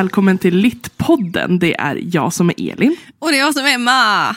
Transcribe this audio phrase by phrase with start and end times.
[0.00, 1.58] välkommen till Littpodden.
[1.58, 2.96] Det är jag som är Elin.
[3.18, 4.36] Och det är jag som är Emma.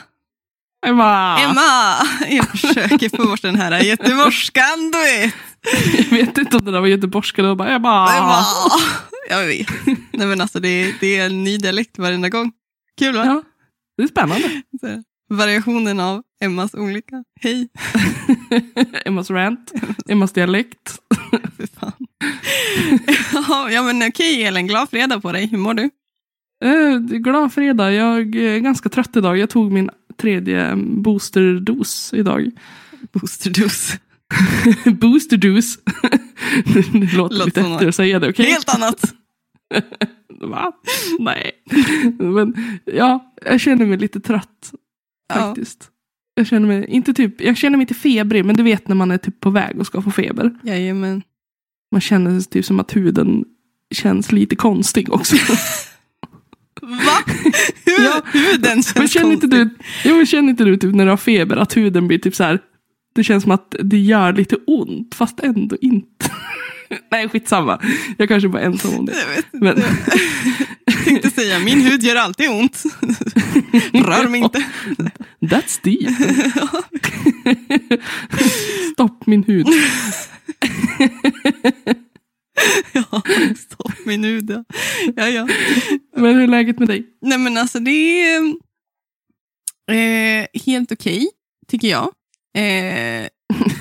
[0.85, 1.39] Emma!
[1.39, 1.95] Emma!
[2.29, 5.33] Jag försöker få bort den här göteborgskan, du vet.
[5.97, 8.17] Jag vet inte om det där var göteborgska, det var bara Emma.
[8.17, 8.45] Emma!
[9.29, 9.67] Jag vet.
[10.11, 12.51] Nej men alltså det, det är en ny dialekt varenda gång.
[12.99, 13.25] Kul va?
[13.25, 13.43] Ja,
[13.97, 14.61] det är spännande.
[14.81, 17.23] Så, variationen av Emmas olika.
[17.41, 17.69] Hej.
[19.05, 19.71] Emmas rant,
[20.07, 20.99] Emmas dialekt.
[21.57, 22.02] Fy fan.
[23.71, 25.47] Ja men okej Elin, glad fredag på dig.
[25.47, 25.89] Hur mår du?
[26.63, 27.91] Eh, glad fredag.
[27.91, 29.37] Jag är ganska trött idag.
[29.37, 32.51] Jag tog min tredje boosterdos idag.
[33.11, 33.93] Boosterdos.
[34.85, 35.77] Boosterdos.
[36.73, 38.45] det låter Låter lite efter att säga det, okej?
[38.45, 39.13] Helt annat.
[40.41, 40.71] Va?
[41.19, 41.51] Nej.
[42.19, 44.71] Men ja, jag känner mig lite trött.
[45.33, 45.35] Ja.
[45.35, 45.89] Faktiskt.
[46.35, 49.11] Jag känner mig inte typ, jag känner mig inte febrig, men du vet när man
[49.11, 50.59] är typ på väg och ska få feber.
[50.63, 51.21] Jajamän.
[51.93, 53.45] Man känner sig typ som att huden
[53.95, 55.35] känns lite konstig också.
[56.81, 57.33] Va?
[57.85, 58.21] Hur, Ja.
[58.33, 59.67] huden känns men känner inte konstig.
[60.03, 62.35] du, jo, men känner inte du typ när du har feber att huden blir typ
[62.35, 62.59] så här.
[63.15, 66.31] Det känns som att det gör lite ont fast ändå inte.
[67.11, 67.81] Nej skitsamma.
[68.17, 69.19] Jag kanske bara är ensam om det.
[69.19, 69.45] Jag vet.
[69.51, 69.83] Men,
[70.85, 72.83] Jag tänkte säga, min hud gör alltid ont.
[73.93, 74.63] Rör mig inte.
[75.41, 76.11] that's deep.
[78.93, 79.67] Stopp min hud.
[82.93, 83.21] Ja,
[83.57, 84.49] stopp min hud.
[84.49, 84.63] Ja.
[85.15, 85.47] Ja, ja.
[86.15, 87.05] Men hur är läget med dig?
[87.21, 88.53] Nej men alltså det är
[89.91, 91.29] eh, helt okej,
[91.67, 92.05] tycker jag.
[92.57, 93.27] Eh,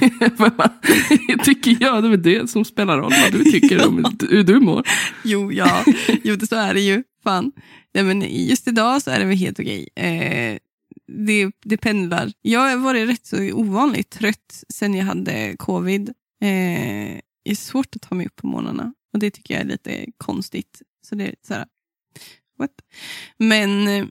[1.45, 4.89] tycker jag, det är det som spelar roll vad du tycker om hur du mår.
[5.25, 5.84] jo, ja,
[6.22, 7.03] jo, det så är det ju.
[7.22, 7.53] Fan.
[7.95, 9.89] Nej, men just idag så är det väl helt okej.
[9.97, 10.58] Eh,
[11.07, 12.33] det, det pendlar.
[12.42, 16.08] Jag har varit rätt så ovanligt trött sen jag hade covid.
[16.42, 19.67] Eh, det är svårt att ta mig upp på morgnarna och det tycker jag är
[19.67, 20.83] lite konstigt.
[21.07, 21.67] Så det är så här,
[22.58, 22.70] what?
[23.39, 24.07] Men eh,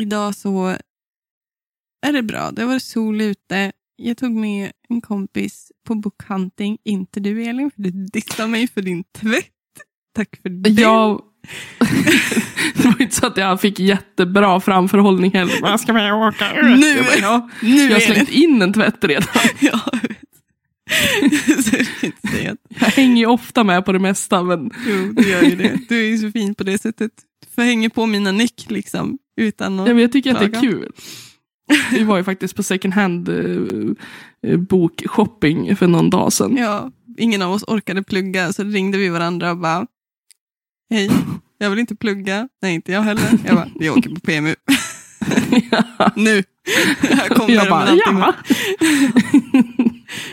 [0.00, 0.76] idag så
[2.06, 2.50] är det bra.
[2.50, 3.72] Det var sol ute.
[3.96, 6.78] Jag tog med en kompis på bookhunting.
[6.84, 9.50] Inte du Elin, för du dissade mig för din tvätt.
[10.16, 10.70] Tack för det.
[10.70, 11.22] Jag...
[12.76, 15.60] det var inte så att jag fick jättebra framförhållning heller.
[15.62, 16.78] Vad ska vi åka ut?
[16.80, 19.28] Nu- Jag, bara, ja, nu jag har slängt in en tvätt redan.
[19.60, 20.18] Ja, jag vet.
[21.64, 21.76] så
[22.44, 24.42] jag Jag hänger ju ofta med på det mesta.
[24.42, 25.78] Men jo, du gör ju det.
[25.88, 27.10] Du är ju så fin på det sättet.
[27.56, 29.88] Du hänga på mina nick liksom, utan att...
[29.88, 30.92] Ja, men jag tycker att det är kul.
[31.92, 33.36] Vi var ju faktiskt på second hand eh,
[34.46, 36.56] eh, bokshopping för någon dag sedan.
[36.56, 39.86] Ja, ingen av oss orkade plugga, så ringde vi varandra och bara,
[40.90, 41.10] hej,
[41.58, 42.48] jag vill inte plugga.
[42.62, 43.38] Nej, inte jag heller.
[43.46, 44.54] Jag bara, vi åker på PMU.
[46.16, 46.42] nu.
[47.00, 48.34] Här kommer jag bara, ja.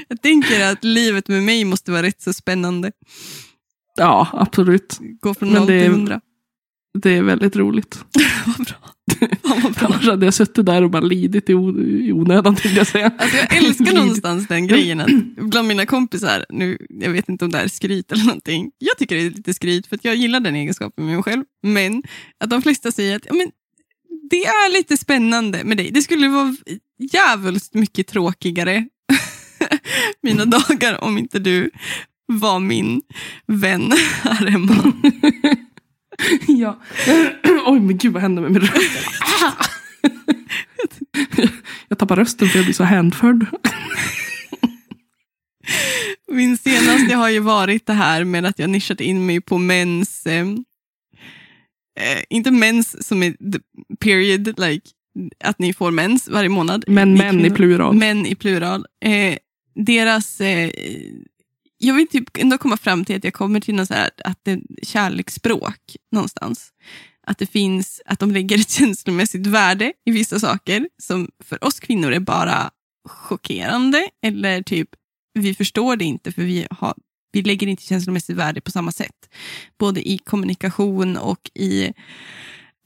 [0.08, 2.91] Jag tänker att livet med mig måste vara rätt så spännande.
[3.97, 5.00] ja, absolut.
[5.20, 6.22] Gå från noll till hundra.
[6.94, 8.06] Det är väldigt roligt.
[8.46, 8.75] Vad bra.
[9.80, 13.12] Annars hade jag suttit där och bara lidit i, onödan tänkte jag säga.
[13.18, 17.52] Alltså jag älskar någonstans den grejen att bland mina kompisar, nu, jag vet inte om
[17.52, 20.16] det här är skryt eller någonting, jag tycker det är lite skryt för att jag
[20.16, 22.04] gillar den egenskapen med mig själv, men
[22.40, 23.48] att de flesta säger att ja, men,
[24.30, 26.56] det är lite spännande med dig, det skulle vara
[27.14, 28.88] jävligt mycket tråkigare
[30.22, 31.72] mina dagar om inte du
[32.26, 33.02] var min
[33.48, 34.94] vän här hemma.
[36.48, 36.80] Ja.
[37.81, 38.75] Oj, men gud vad hände med min röst?
[41.88, 43.46] jag tappar rösten för jag blir så hänförd.
[46.31, 50.25] Min senaste har ju varit det här med att jag nischat in mig på mäns,
[50.25, 50.47] eh,
[52.00, 53.36] eh, inte mens som är
[54.00, 54.90] period, like
[55.44, 56.86] att ni får mens varje månad.
[56.88, 57.96] Men män i plural.
[57.96, 58.86] Män i plural.
[59.06, 59.38] Eh,
[59.75, 60.72] deras, eh,
[61.78, 64.40] jag vill typ ändå komma fram till att jag kommer till något så här, att
[64.44, 66.72] det är kärleksspråk någonstans.
[67.28, 71.79] Att det finns, att de lägger ett känslomässigt värde i vissa saker som för oss
[71.79, 72.72] kvinnor är bara
[73.09, 74.90] chockerande eller typ
[75.34, 76.94] vi förstår det inte för vi, har,
[77.32, 79.29] vi lägger inte känslomässigt värde på samma sätt.
[79.79, 81.94] Både i kommunikation och i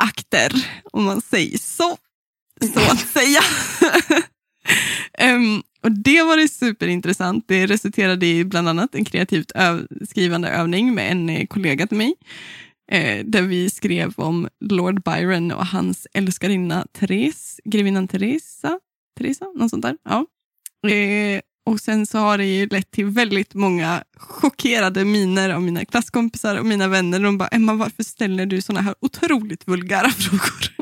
[0.03, 1.97] akter, om man säger så.
[2.73, 3.41] Så att säga.
[5.17, 7.45] Em, och Det var det superintressant.
[7.47, 12.15] Det resulterade i bland annat en kreativt öv skrivande övning med en kollega till mig.
[12.91, 18.79] Eh, där vi skrev om Lord Byron och hans älskarinna Therese, grevinnan Teresa.
[19.17, 19.97] Teresa, något sånt där.
[20.03, 20.25] Ja.
[20.91, 25.85] Eh, och sen så har det ju lett till väldigt många chockerade miner av mina
[25.85, 27.19] klasskompisar och mina vänner.
[27.19, 30.75] De bara, Emma varför ställer du såna här otroligt vulgära frågor?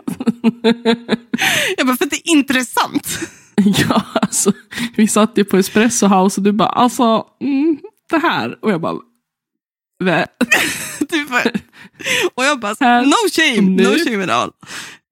[1.77, 3.19] Jag bara, för att det är intressant.
[3.55, 4.51] Ja, alltså.
[4.95, 7.77] Vi satt ju på Espresso House och du bara, alltså, mm,
[8.09, 8.57] det här.
[8.61, 8.99] Och jag bara,
[11.09, 11.29] typ.
[12.33, 14.51] Och jag bara, Här no shame, no shame at all.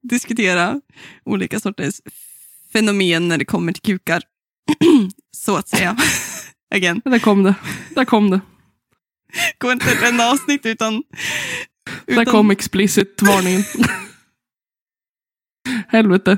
[0.03, 0.81] Diskutera
[1.25, 2.01] olika sorters
[2.73, 4.21] fenomen när det kommer till kukar.
[5.37, 5.97] Så att säga.
[6.75, 7.55] Again, Där kom det.
[7.95, 8.41] Där kom det.
[9.57, 11.03] går inte ett enda avsnitt utan...
[12.05, 13.63] Där kom explicit varningen.
[15.87, 16.37] Helvete.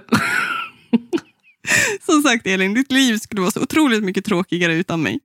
[2.06, 5.20] Som sagt Elin, ditt liv skulle vara så otroligt mycket tråkigare utan mig.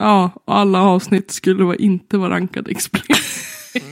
[0.00, 3.46] Ja, alla avsnitt skulle vara inte vara rankade explicit.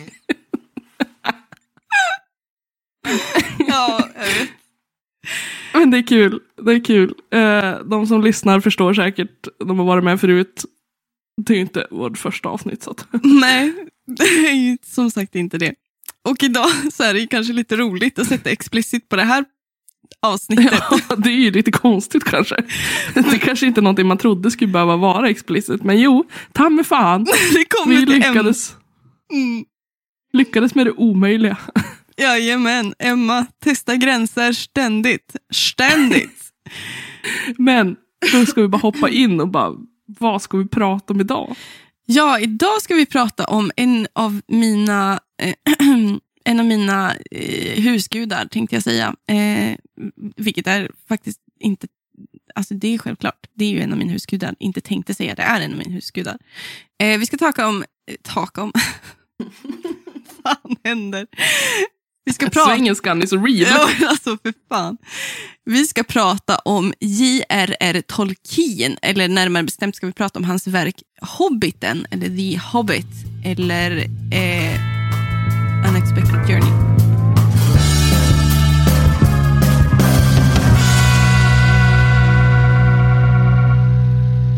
[3.68, 4.48] Ja, jag vet.
[5.72, 6.40] Men det är kul.
[6.62, 7.14] Det är kul.
[7.32, 9.48] Eh, de som lyssnar förstår säkert.
[9.58, 10.64] De har varit med förut.
[11.46, 12.82] Det är ju inte vårt första avsnitt.
[12.82, 12.94] Så.
[13.22, 13.74] Nej,
[14.06, 15.74] det är ju som sagt inte det.
[16.28, 19.44] Och idag så är det kanske lite roligt att sätta explicit på det här
[20.22, 20.82] avsnittet.
[21.08, 22.56] Ja, det är ju lite konstigt kanske.
[23.14, 25.82] Det kanske inte är någonting man trodde skulle behöva vara explicit.
[25.82, 27.26] Men jo, ta mig fan.
[27.86, 28.74] Vi lyckades,
[29.32, 29.64] Mm.
[30.32, 31.56] lyckades med det omöjliga.
[32.16, 35.36] Jajamän, Emma testar gränser ständigt.
[35.54, 36.42] Ständigt.
[37.58, 37.96] Men
[38.32, 39.72] då ska vi bara hoppa in och bara,
[40.18, 41.56] vad ska vi prata om idag?
[42.06, 45.54] Ja, idag ska vi prata om en av mina, eh,
[46.48, 49.14] en av mina eh, husgudar, tänkte jag säga.
[49.26, 49.76] Eh,
[50.36, 51.86] vilket är faktiskt inte...
[52.54, 54.54] Alltså det är självklart, det är ju en av mina husgudar.
[54.58, 56.38] Inte tänkte säga, det är en av mina husgudar.
[56.98, 57.84] Eh, vi ska taka om...
[58.10, 58.72] Eh, taka om...
[59.36, 59.52] Vad
[60.62, 61.26] fan händer?
[62.24, 62.66] Vi ska prata...
[62.66, 63.90] Svengelskan är så real.
[64.00, 64.96] Ja, alltså för fan.
[65.64, 68.02] Vi ska prata om J.R.R.
[68.06, 73.06] Tolkien, eller närmare bestämt ska vi prata om hans verk Hobbiten, eller The Hobbit,
[73.44, 73.98] eller
[74.32, 74.97] eh,
[76.18, 76.72] Unexpected Journey.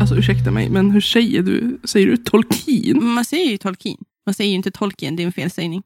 [0.01, 1.79] Alltså ursäkta mig, men hur säger du?
[1.83, 3.03] Säger du Tolkien?
[3.03, 5.83] Man säger ju Tolkien, man säger ju inte Tolkien, det är en felsägning.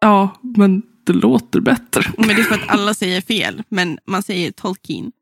[0.00, 2.12] Ja, men det låter bättre.
[2.18, 5.12] Men det är för att alla säger fel, men man säger Tolkien.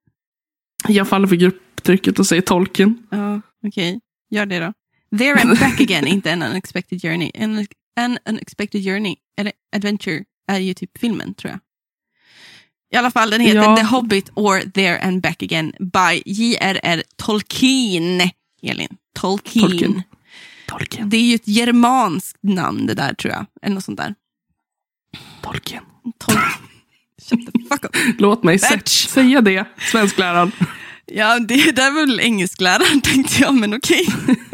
[0.88, 3.06] Jag faller för grupptrycket och säger Tolkien.
[3.10, 4.00] Ja, okej.
[4.31, 4.72] Gör det då.
[5.19, 7.31] There and back again, inte en unexpected journey.
[7.34, 7.66] En,
[7.96, 11.60] an unexpected journey, eller adventure, är ju typ filmen tror jag.
[12.94, 13.76] I alla fall, den heter Ja.
[13.76, 17.02] The Hobbit or There and back again by J.R.R.
[17.16, 18.31] Tolkien.
[18.62, 19.69] Elin, Tolkien.
[19.70, 20.02] Tolkien.
[20.66, 21.10] Tolkien.
[21.10, 23.46] Det är ju ett germanskt namn det där tror jag.
[23.62, 24.14] Eller något sånt där.
[25.42, 25.82] Tolkien.
[26.19, 26.36] Tol
[27.22, 27.96] Shut the fuck up.
[28.19, 29.06] Låt mig Bitch.
[29.08, 30.52] säga det, svenskläraren.
[31.06, 34.06] Ja, det där var väl engelskläraren tänkte jag, men okej.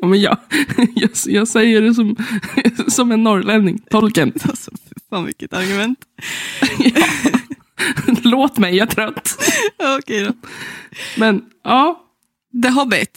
[0.00, 0.36] Ja, men jag,
[0.94, 2.16] jag, jag säger det som,
[2.88, 3.78] som en norrlänning.
[3.90, 4.32] Tolkien.
[4.48, 4.70] Alltså,
[5.10, 5.98] fan vilket argument.
[8.22, 9.38] Låt mig, jag är trött.
[9.98, 10.32] Okej då.
[11.16, 12.04] Men ja,
[12.62, 13.16] The Hobbit,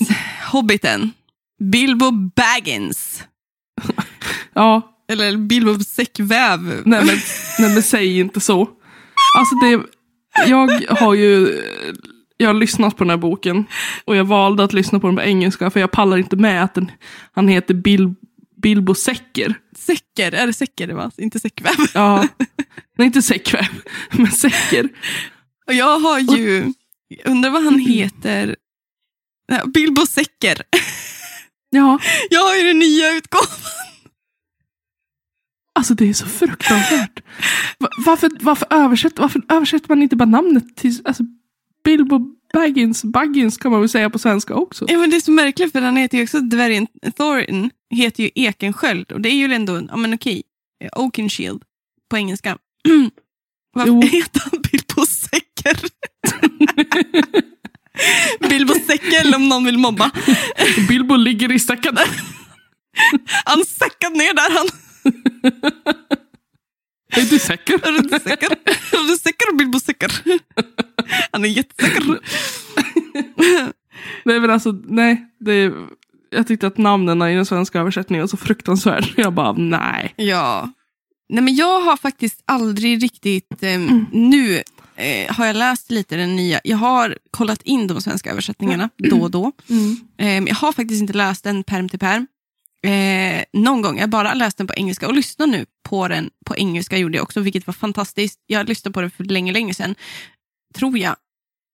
[0.52, 1.12] Hobbiten,
[1.60, 3.24] Bilbo Baggins.
[4.54, 4.90] ja.
[5.12, 6.60] Eller Bilbo säckväv.
[6.86, 7.18] Nej men,
[7.60, 8.70] nej men säg inte så.
[9.38, 9.82] Alltså det,
[10.50, 11.62] jag har ju
[12.38, 13.66] jag har lyssnat på den här boken
[14.06, 16.74] och jag valde att lyssna på den på engelska för jag pallar inte med att
[16.74, 16.92] den,
[17.32, 18.14] han heter Bil,
[18.62, 19.54] Bilbo Säcker.
[19.78, 21.12] Säcker, är det säcker det var?
[21.18, 21.74] Inte säckväv.
[21.94, 22.28] Ja,
[22.98, 23.66] nej inte Säckväv,
[24.12, 24.90] men Säcker.
[25.68, 26.74] Och jag har ju,
[27.08, 28.56] jag undrar vad han heter.
[29.74, 30.62] Bilbo Säcker.
[31.76, 33.48] Ja, Jag har ju den nya utgåvan.
[35.76, 37.20] alltså det är så fruktansvärt.
[37.80, 41.24] Va- Varför, varför, översätter, varför översätter man inte bara namnet till alltså,
[41.84, 42.20] Bilbo
[42.54, 43.04] Baggins?
[43.04, 44.86] Baggins kan man väl säga på svenska också.
[44.88, 47.70] Ja, men det är så märkligt för han heter ju också dvärgen Thorin.
[47.96, 50.44] Heter ju Ekensköld och det är ju ändå, ja men okej,
[50.84, 51.62] eh, Oakenshield
[52.10, 52.58] på engelska.
[53.76, 54.02] Varför Jo.
[54.02, 55.78] heter han Bilbo Säcker?
[58.50, 60.12] Bilbo Säcker om någon vill mobba.
[60.88, 61.98] Bilbo ligger i säcken.
[63.46, 64.68] Han säckade ner där han.
[67.16, 67.74] Är du säker?
[67.74, 68.52] Är du säker?
[68.96, 70.12] Är du säker Bilbo Säcker?
[71.32, 72.04] Han är jättesäker.
[74.26, 75.26] Nej men alltså, nej.
[75.40, 75.74] Det,
[76.30, 79.06] jag tyckte att namnen i den svenska översättningen var så fruktansvärd.
[79.18, 80.14] Jag bara, nej.
[80.16, 80.70] Ja.
[81.30, 83.64] Nej, men jag har faktiskt aldrig riktigt...
[83.64, 83.80] Eh,
[84.12, 84.62] Nu
[84.96, 86.60] eh, har jag läst lite den nya.
[86.64, 89.52] Jag har kollat in de svenska översättningarna då och då.
[90.18, 92.28] Eh, men jag har faktiskt inte läst den perm till perm.
[92.86, 94.00] Eh, någon gång.
[94.00, 97.24] Jag bara läst den på engelska och lyssnar nu på den på engelska gjorde jag
[97.24, 98.40] också, vilket var fantastiskt.
[98.48, 99.96] Jag lyssnade på den för länge, länge sedan,
[100.74, 101.16] tror jag.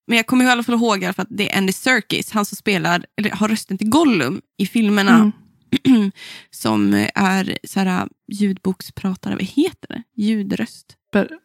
[0.07, 3.05] Men jag kommer i alla fall ihåg att det är Andy Serkis, han som spelar,
[3.17, 5.31] eller har rösten till Gollum i filmerna,
[5.85, 6.11] Mm.
[6.51, 10.03] som är så här, ljudbokspratare, vad heter det?
[10.15, 10.95] Ljudröst.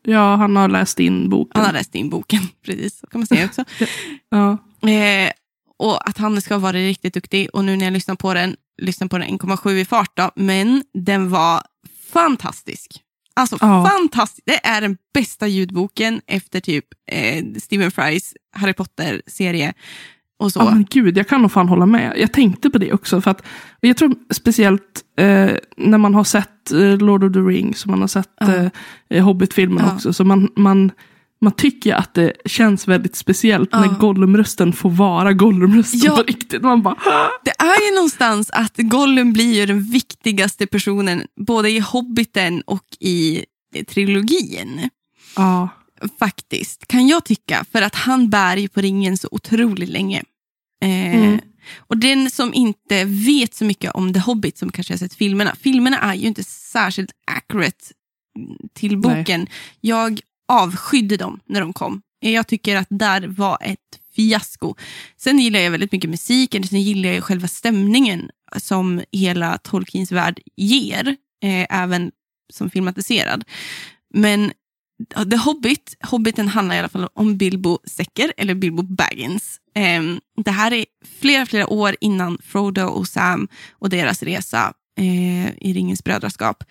[0.03, 1.53] Ja, han har läst in boken.
[1.55, 3.65] Han har läst in boken, precis, så kan man säga också.
[4.29, 4.59] Ja.
[4.91, 5.31] Eh,
[5.79, 7.49] och att han ska vara riktigt duktig.
[7.53, 10.85] Och nu när jag lyssnar på den lyssna på den 1,7 i fart då, men
[10.95, 11.63] den var
[12.13, 13.03] fantastisk.
[13.37, 13.91] Alltså Ja.
[13.99, 14.43] fantastisk.
[14.47, 19.73] Det är den bästa ljudboken efter typ eh, Stephen Frys Harry Potter-serie.
[20.39, 20.61] Och så.
[20.61, 22.15] Ja, men gud, jag kan nog fan hålla med.
[22.17, 23.21] Jag tänkte på det också.
[23.21, 23.43] För att,
[23.81, 28.01] jag tror speciellt eh, när man har sett eh, Lord of the Rings och man
[28.01, 28.71] har sett Ja.
[29.11, 29.95] eh, Hobbit-filmen Ja.
[29.95, 30.13] också.
[30.13, 30.91] Så man, man,
[31.41, 33.81] man tycker att det känns väldigt speciellt Ja.
[33.81, 36.17] när Gollum-rösten får vara Gollum-rösten Ja.
[36.17, 36.63] på riktigt.
[36.63, 36.97] Man bara,
[37.45, 42.85] Det är ju någonstans att Gollum blir ju den viktigaste personen både i Hobbiten och
[43.01, 43.45] i
[43.89, 44.89] trilogin.
[45.37, 45.69] ja.
[46.19, 47.65] Faktiskt, kan jag tycka.
[47.73, 50.23] För att han bär ju på ringen så otroligt länge.
[50.83, 51.39] Eh, Mm.
[51.79, 55.55] Och den som inte vet så mycket om The Hobbit, som kanske har sett filmerna.
[55.61, 57.85] Filmerna är ju inte särskilt accurate
[58.75, 59.47] till boken.
[59.81, 62.03] Jag avskydde dem när de kom.
[62.21, 63.79] Jag tycker att där var ett
[64.17, 64.75] fiasko.
[65.17, 70.41] Sen gillar jag väldigt mycket musiken, sen gillar jag själva stämningen som hela Tolkiens värld
[70.57, 72.11] ger, eh, även
[72.53, 73.45] som filmatiserad.
[74.15, 74.53] Men
[75.31, 79.61] The Hobbit, Hobbiten handlar i alla fall om Bilbo Säcker, eller Bilbo Baggins.
[79.75, 80.03] Eh,
[80.45, 80.85] det här är
[81.21, 86.65] flera, flera år innan Frodo och Sam och deras resa eh, i Ringens brödraskap.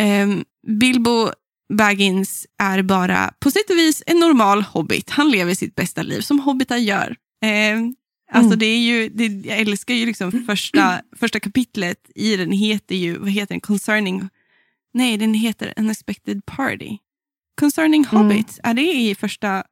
[0.00, 1.30] Ehm, Bilbo
[1.70, 5.10] Baggins är bara på sätt och vis en normal hobbit.
[5.10, 7.16] Han lever sitt bästa liv som hobbitar gör.
[7.44, 7.94] Ehm,
[8.32, 8.58] Alltså Mm.
[8.58, 13.18] det är ju, det, jag älskar ju liksom första, första kapitlet i den heter ju,
[13.18, 14.28] vad heter den, Concerning,
[14.94, 16.98] nej den heter Unexpected Party.
[17.60, 18.22] Concerning Mm.
[18.24, 19.64] Hobbits, är det i första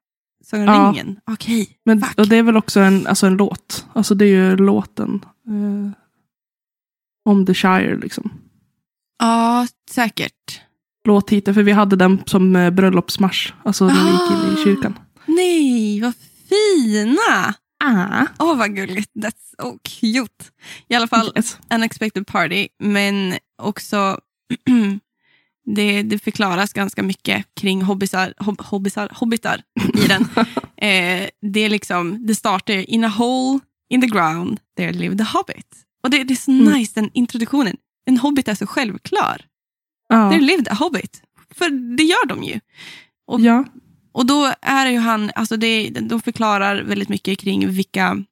[0.44, 0.90] Sagan om Ja.
[0.92, 1.20] ringen?
[1.26, 2.18] Okej, Men, fuck.
[2.18, 3.86] och det är väl också en, alltså en låt.
[3.92, 5.24] Alltså det är ju låten.
[5.46, 5.90] Eh,
[7.24, 8.30] om The Shire liksom.
[9.18, 10.60] Ja, säkert.
[11.08, 13.52] Låttiteln, för vi hade den som eh, bröllopsmarsch.
[13.64, 14.64] Alltså när vi gick in i Ah.
[14.64, 14.98] kyrkan.
[15.26, 16.12] Nej, vad
[16.48, 17.54] fina!
[17.84, 18.26] Ah.
[18.38, 19.10] Åh, vad gulligt.
[19.14, 20.44] That's so cute.
[20.88, 21.58] I alla fall, Yes.
[21.74, 24.18] Unexpected Party, men också
[25.74, 29.62] det, det förklaras ganska mycket kring hobbisar, hob, hobbisar, hobbitar
[29.94, 30.22] i den.
[30.76, 33.60] eh, det, är liksom, det startar in a hole
[33.90, 35.66] in the ground there lived a hobbit.
[36.02, 36.72] Och det, det är så Mm.
[36.72, 37.76] nice, den introduktionen.
[38.06, 39.44] En hobbit är så självklar.
[40.08, 40.30] Ja.
[40.30, 41.22] There lived a hobbit.
[41.54, 42.60] För det gör de ju.
[43.26, 43.64] Och ja.
[44.12, 48.24] och då är ju han, alltså det, de förklarar väldigt mycket kring vilka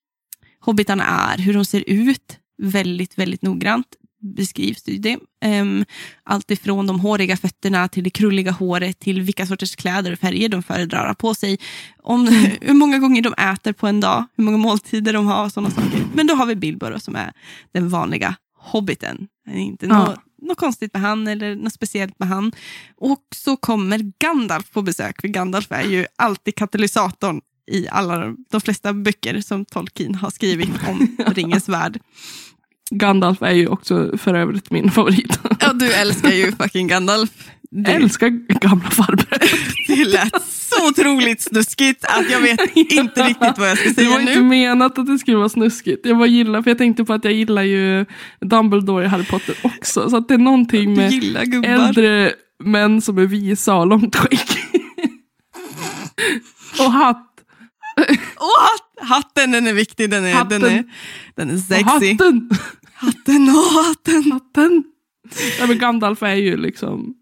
[0.60, 3.86] hobbitarna är, hur de ser ut, väldigt, väldigt noggrant
[4.34, 5.18] beskrivs det.
[5.44, 5.84] Um,
[6.22, 10.48] allt ifrån de håriga fötterna till det krulliga håret till vilka sorters kläder och färger
[10.48, 11.58] de föredrar på sig.
[12.02, 12.28] Om
[12.60, 15.70] hur många gånger de äter på en dag, hur många måltider de har och sådana
[15.70, 16.00] saker.
[16.14, 17.32] Men då har vi Bilbo då, som är
[17.72, 19.28] den vanliga hobbiten.
[19.54, 19.98] Inte Ja.
[19.98, 22.52] något, något konstigt med han eller något speciellt med han.
[22.96, 28.36] Och så kommer Gandalf på besök, för Gandalf är ju alltid katalysatorn i alla de,
[28.50, 32.00] de flesta böcker som Tolkien har skrivit om Ringens värld.
[32.90, 35.38] Gandalf är ju också för övrigt min favorit.
[35.60, 37.50] Ja, du älskar ju fucking Gandalf.
[37.70, 38.28] Jag Det, älskar
[38.60, 39.50] gamla farbröder.
[39.88, 44.10] det lät så otroligt snuskigt att jag vet inte riktigt vad jag ska Det säga
[44.10, 44.42] var inte nu.
[44.42, 46.06] menat att det skulle vara snuskigt.
[46.06, 48.06] Jag bara gillar, för jag tänkte på att jag gillar ju
[48.40, 50.10] Dumbledore i Harry Potter också.
[50.10, 51.12] Så att det är någonting med
[51.64, 52.32] äldre
[52.64, 54.40] män som är visa och långt skägg.
[56.78, 57.22] och hatt.
[58.36, 60.10] Och hatt, hatten, den är viktig.
[60.10, 60.60] Den är, Hatten.
[60.60, 60.84] Den är,
[61.34, 61.84] den är Och sexy.
[61.84, 62.50] hatten.
[62.94, 64.32] Hatten och hatten.
[64.32, 64.84] hatten.
[65.58, 67.14] Ja, men Gandalf är ju liksom,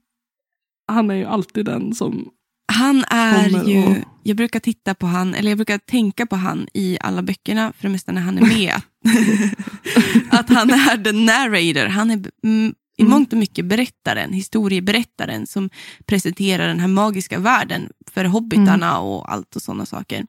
[0.88, 2.28] han är ju alltid den som,
[2.72, 6.66] Han är ju, och- jag brukar titta på han, eller jag brukar tänka på han
[6.74, 8.74] i alla böckerna, för det mesta när han är med.
[10.30, 11.86] att han är the narrator.
[11.88, 12.14] Han är
[12.44, 13.10] mm, i Mm.
[13.12, 15.70] mångt och mycket berättaren, historieberättaren som
[16.06, 20.24] presenterar den här magiska världen för hobbitarna och allt och sådana saker.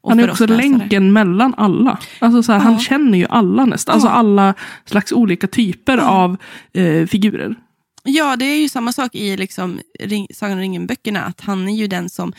[0.00, 1.98] Och han är också länken mellan alla.
[2.18, 2.62] Alltså så här, Ja.
[2.64, 4.12] Han känner ju alla nästan, alltså Ja.
[4.12, 6.02] alla slags olika typer Ja.
[6.08, 6.36] av
[6.72, 7.54] eh, figurer.
[8.04, 11.76] Ja, det är ju samma sak i liksom ring, Sagan om ringen-böckerna, att han är
[11.76, 12.32] ju den som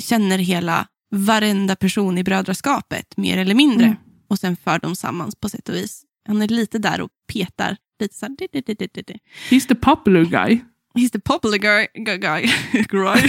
[0.00, 3.86] känner hela varenda person i brödraskapet, mer eller mindre.
[3.86, 3.98] Mm.
[4.28, 6.02] Och sen för dem samman på sätt och vis.
[6.26, 7.76] Han är lite där och petar.
[8.00, 9.18] Lite så här, di, di, di, di, di.
[9.50, 10.60] He's the popular guy.
[10.94, 11.86] He's the popular guy.
[11.94, 12.42] guy, guy.
[12.88, 13.20] Guy.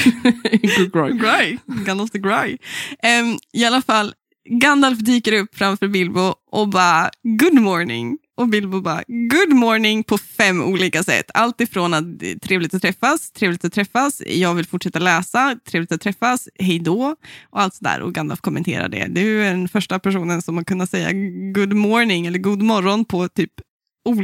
[1.19, 1.57] Guy.
[1.85, 2.57] Gandalf the Guy.
[3.03, 4.13] Em, I alla fall,
[4.49, 8.17] Gandalf dyker upp framför Bilbo och bara good morning.
[8.39, 11.31] Och Bilbo bara good morning på fem olika sätt.
[11.33, 15.91] Allt ifrån att är trevligt att träffas, trevligt att träffas, jag vill fortsätta läsa, trevligt
[15.91, 17.15] att träffas, hej då.
[17.49, 18.01] Och allt sådär.
[18.01, 19.07] Och Gandalf kommenterar det.
[19.09, 21.11] Du är den första personen som har kunnat säga
[21.53, 23.51] good morning eller god morgon på typ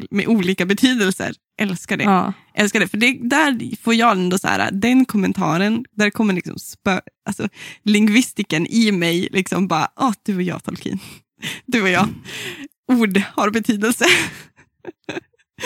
[0.10, 1.34] med olika betydelser.
[1.62, 2.04] Älskar det.
[2.04, 2.34] Ja.
[2.54, 6.60] Älskar det, för det, där får jag ändå så här, den kommentaren, där kommer liksom
[6.60, 7.50] spö, alltså,
[7.84, 11.00] lingvistiken i mig liksom bara, ah, du och jag Tolkien.
[11.66, 12.08] Du och jag.
[12.88, 14.06] Ord har betydelse.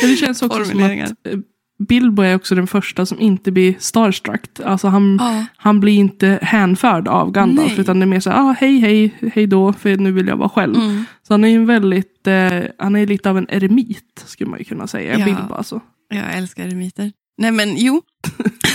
[0.01, 1.39] Det känns också som att eh,
[1.87, 4.59] Bilbo är också den första som inte blir starstruck.
[4.65, 5.45] Alltså han, Ja.
[5.57, 7.69] han blir inte hänförd av Gandalf.
[7.71, 7.79] Nej.
[7.79, 10.37] Utan det är mer så här, ah, hej hej, hej då, för nu vill jag
[10.37, 10.75] vara själv.
[10.75, 11.05] Mm.
[11.27, 14.65] Så han är ju väldigt, eh, han är lite av en eremit skulle man ju
[14.65, 15.19] kunna säga.
[15.19, 15.25] Ja.
[15.25, 15.81] Bilbo alltså.
[16.09, 17.11] Jag älskar eremiter.
[17.37, 18.01] Nej men jo.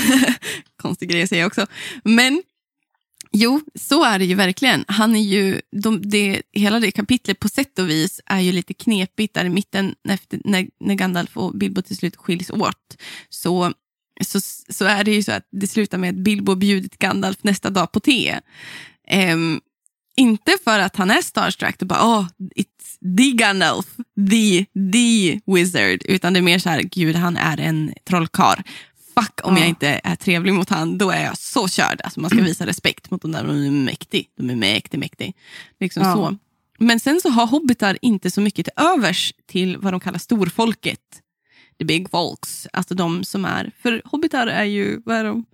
[0.82, 1.66] Konstig grej att säga också.
[2.04, 2.42] Men
[3.34, 4.84] jo, så är det ju verkligen.
[4.88, 8.74] Han är ju, de, det, hela det kapitlet på sätt och vis är ju lite
[8.74, 12.96] knepigt där i mitten efter, när, när Gandalf och Bilbo till slut skiljs åt.
[13.28, 13.72] Så,
[14.24, 17.70] så, så är det ju så att det slutar med att Bilbo bjudit Gandalf nästa
[17.70, 18.40] dag på te.
[19.32, 19.60] Um,
[20.16, 22.26] inte för att han är starstruck och bara oh,
[22.56, 23.86] it's the Gandalf,
[24.30, 28.62] the, the wizard, utan det är mer så här, gud han är en trollkarl.
[29.20, 29.60] Fuck om Ja.
[29.60, 32.00] jag inte är trevlig mot han, då är jag så körd.
[32.04, 34.26] Alltså man ska visa respekt mot de där, de är mäktig.
[34.36, 35.36] De är mäktig, mäktig.
[35.80, 36.14] Liksom Ja.
[36.14, 36.36] så.
[36.78, 41.00] Men sen så har hobbitar inte så mycket till övers till vad de kallar storfolket.
[41.78, 45.44] The big folks, alltså de som är, för hobbitar är ju, vad är de?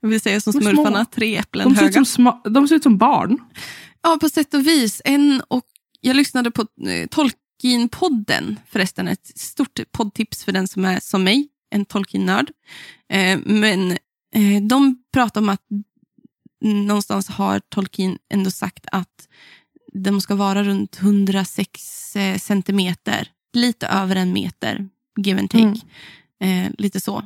[0.00, 1.10] Jag vill säga som De smurfarna, små.
[1.14, 2.04] tre äpplen De ser, ut höga.
[2.04, 3.38] som sma- de ser ut som barn.
[4.02, 5.02] Ja, på sätt och vis.
[5.04, 5.64] En och,
[6.00, 7.06] jag lyssnade på eh,
[7.62, 9.08] Tolkien-podden, förresten.
[9.08, 12.50] Ett stort poddtips för den som är som mig, en Tolkien-nörd.
[13.12, 13.90] Eh, men
[14.34, 15.62] eh, de pratar om att
[16.60, 19.28] någonstans har Tolkien ändå sagt att
[19.92, 23.28] de ska vara runt 106 eh, centimeter.
[23.52, 25.80] Lite över en meter, give and take.
[26.40, 27.22] Eh, lite så.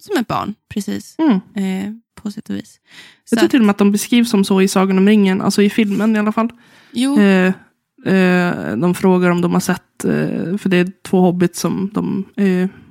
[0.00, 1.16] Som ett barn, precis.
[1.18, 2.00] Mm.
[2.14, 2.80] På sätt och vis.
[2.84, 5.06] Jag Så tror att- till och med att de beskrivs som så i Sagan om
[5.08, 6.48] ringen, alltså i filmen i alla fall.
[6.92, 7.52] jo, Eh,
[8.06, 12.24] eh, de frågar om de har sett, eh, för det är två hobbits som de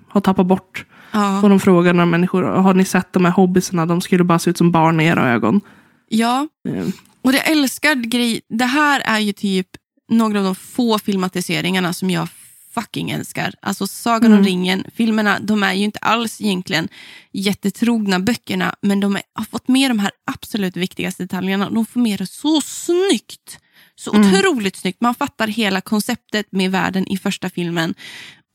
[0.09, 0.85] har tappat bort.
[1.11, 1.41] ja.
[1.41, 3.85] Och de frågar några människor, har ni sett de här hobbitsarna?
[3.85, 5.61] De skulle bara se ut som barn i era ögon.
[6.09, 6.85] ja, Eh,
[7.21, 9.67] Och det älskar grej, det här är ju typ
[10.09, 12.27] några av de få filmatiseringarna som jag
[12.75, 13.53] fucking älskar.
[13.61, 14.45] Alltså Sagan om Mm.
[14.45, 16.87] ringen, filmerna, de är ju inte alls egentligen
[17.33, 21.69] jättetrogna böckerna, men de är, har fått med de här absolut viktigaste detaljerna.
[21.69, 23.59] De får med det så snyggt.
[23.95, 24.33] Så Mm.
[24.33, 25.01] otroligt snyggt.
[25.01, 27.93] Man fattar hela konceptet med världen i första filmen.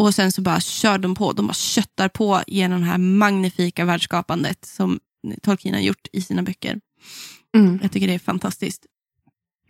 [0.03, 1.33] Och sen så bara kör de på.
[1.33, 5.01] De bara köttar på genom det här magnifika världsskapandet som
[5.43, 6.81] Tolkien har gjort i sina böcker.
[7.57, 7.79] mm.
[7.83, 8.87] Jag tycker det är fantastiskt.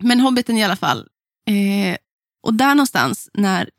[0.00, 1.08] Men Hobbiten i alla fall.
[1.48, 1.96] Eh,
[2.42, 3.70] och där någonstans när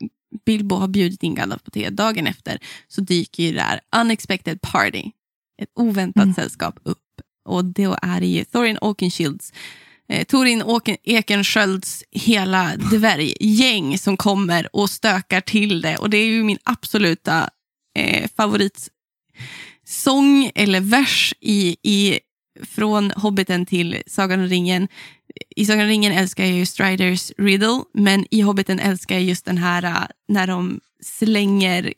[0.46, 4.60] Bilbo har bjudit in Gandalf på te dagen efter så dyker ju det här unexpected
[4.60, 5.10] party.
[5.62, 6.34] Ett oväntat Mm.
[6.34, 6.98] sällskap upp.
[7.44, 9.52] Och då är det ju Thorin Oakenshields
[10.08, 10.62] eh, Torin
[11.02, 15.96] Ekenskölds hela dvärggäng som kommer och stökar till det.
[15.96, 17.50] Och det är ju min absoluta
[17.98, 18.90] eh, favoritsång
[20.54, 22.18] eller vers i, i,
[22.62, 24.88] från Hobbiten till Sagan om ringen.
[25.56, 29.44] I Sagan om ringen älskar jag ju Striders Riddle, men i Hobbiten älskar jag just
[29.44, 31.92] den här eh, när de slänger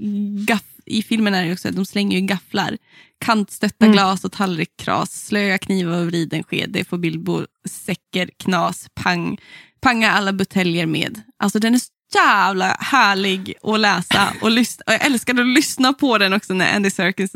[0.46, 2.78] gaff i filmen är det också att de slänger ju gafflar.
[3.24, 3.92] Kantstötta Mm.
[3.92, 6.70] glas och tallrikskras, slöa knivar och vriden sked.
[6.70, 9.38] Det får Bilbo säcker, knas, pang.
[9.80, 11.20] Panga alla buteljer med.
[11.38, 14.82] Alltså den är så jävla härlig att läsa och lyssna.
[14.86, 17.32] Och jag älskade att lyssna på den också när Andy Serkis,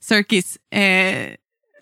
[0.00, 1.26] Serkis eh,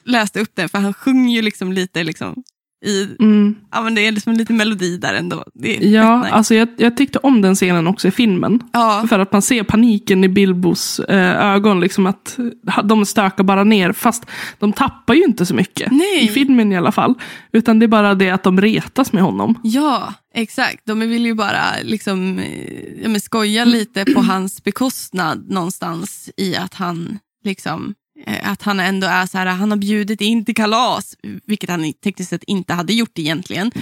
[0.04, 0.68] läste upp den.
[0.68, 2.44] För han sjunger ju liksom lite liksom
[2.84, 3.54] i, Mm.
[3.72, 5.44] ja men det är liksom lite melodi där ändå.
[5.80, 6.30] Ja, nice.
[6.34, 8.60] alltså jag, jag tyckte om den scenen också i filmen.
[8.72, 9.04] ja.
[9.08, 12.38] För att man ser paniken i Bilbos eh, ögon, liksom att
[12.84, 13.92] de stökar bara ner.
[13.92, 14.26] Fast
[14.58, 15.92] de tappar ju inte så mycket.
[15.92, 16.24] Nej.
[16.24, 17.14] I filmen i alla fall.
[17.52, 19.58] Utan det är bara det att de retas med honom.
[19.62, 20.80] Ja, exakt.
[20.86, 26.74] De vill ju bara liksom, eh, ja, skoja lite på hans bekostnad någonstans i att
[26.74, 27.94] han liksom
[28.42, 32.30] att han ändå är så här, han har bjudit in till kalas, vilket han tekniskt
[32.30, 33.72] sett inte hade gjort egentligen.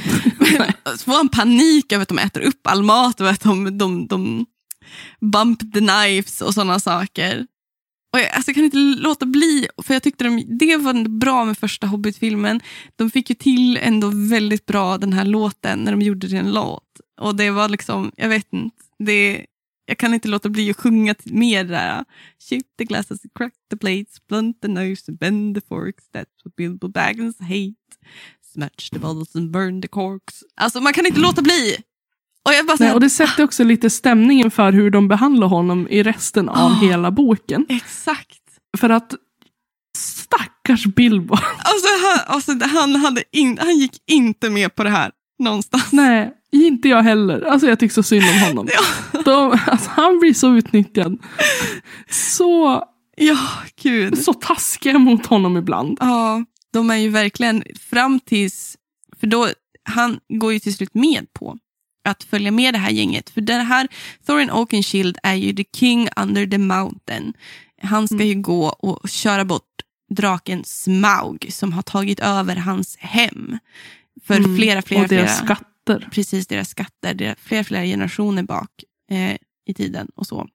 [0.84, 4.06] så får han panik över att de äter upp all mat och att de, de,
[4.06, 4.46] de
[5.20, 7.46] bump the knives och sådana saker.
[8.12, 11.58] Och jag alltså, kan inte låta bli, för jag tyckte de, det var bra med
[11.58, 12.60] första Hobbit-filmen.
[12.96, 16.84] De fick ju till ändå väldigt bra den här låten när de gjorde den låt.
[17.20, 19.46] Och det var liksom, jag vet inte, det,
[19.86, 22.04] jag kan inte låta bli att sjunga mer där.
[22.50, 26.04] Shoot the glasses, crack the plates, blunt the knives and bend the forks.
[26.14, 27.74] That's what Bilbo Baggins hate.
[28.52, 30.42] Smash the bottles and burn the corks.
[30.56, 31.76] Alltså man kan inte låta bli.
[32.44, 35.46] Och jag bara Nej, här, och det sätter också lite stämningen för hur de behandlar
[35.46, 36.80] honom i resten av Ah.
[36.80, 37.66] hela boken.
[37.68, 38.38] exakt.
[38.78, 39.14] För att
[39.98, 41.34] stackars Bilbo.
[41.58, 45.92] Alltså, han, alltså, han, hade in, han gick inte med på det här någonstans.
[45.92, 47.40] Nej, inte jag heller.
[47.42, 48.68] Alltså jag tycker så synd om honom.
[49.24, 51.18] De, alltså, han blir så utnyttjad.
[52.10, 52.84] Så,
[53.16, 53.38] ja,
[53.82, 54.18] gud.
[54.18, 55.98] så taskiga mot honom ibland.
[56.00, 58.76] Ja, de är ju verkligen fram tills...
[59.20, 59.48] För då,
[59.84, 61.58] han går ju till slut med på
[62.08, 63.30] att följa med det här gänget.
[63.30, 63.88] För det här,
[64.26, 67.32] Thorin Oakenshield är ju the king under the mountain.
[67.82, 69.62] Han ska ju gå och köra bort
[70.16, 73.58] draken Smaug som har tagit över hans hem.
[74.26, 74.56] För Mm.
[74.56, 76.08] flera, flera, och deras flera, skatter.
[76.12, 80.48] precis deras skatter, deras, flera, flera generationer bak eh, i tiden och så.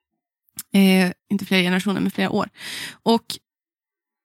[0.73, 2.49] Eh, inte flera generationer, men flera år.
[3.03, 3.25] Och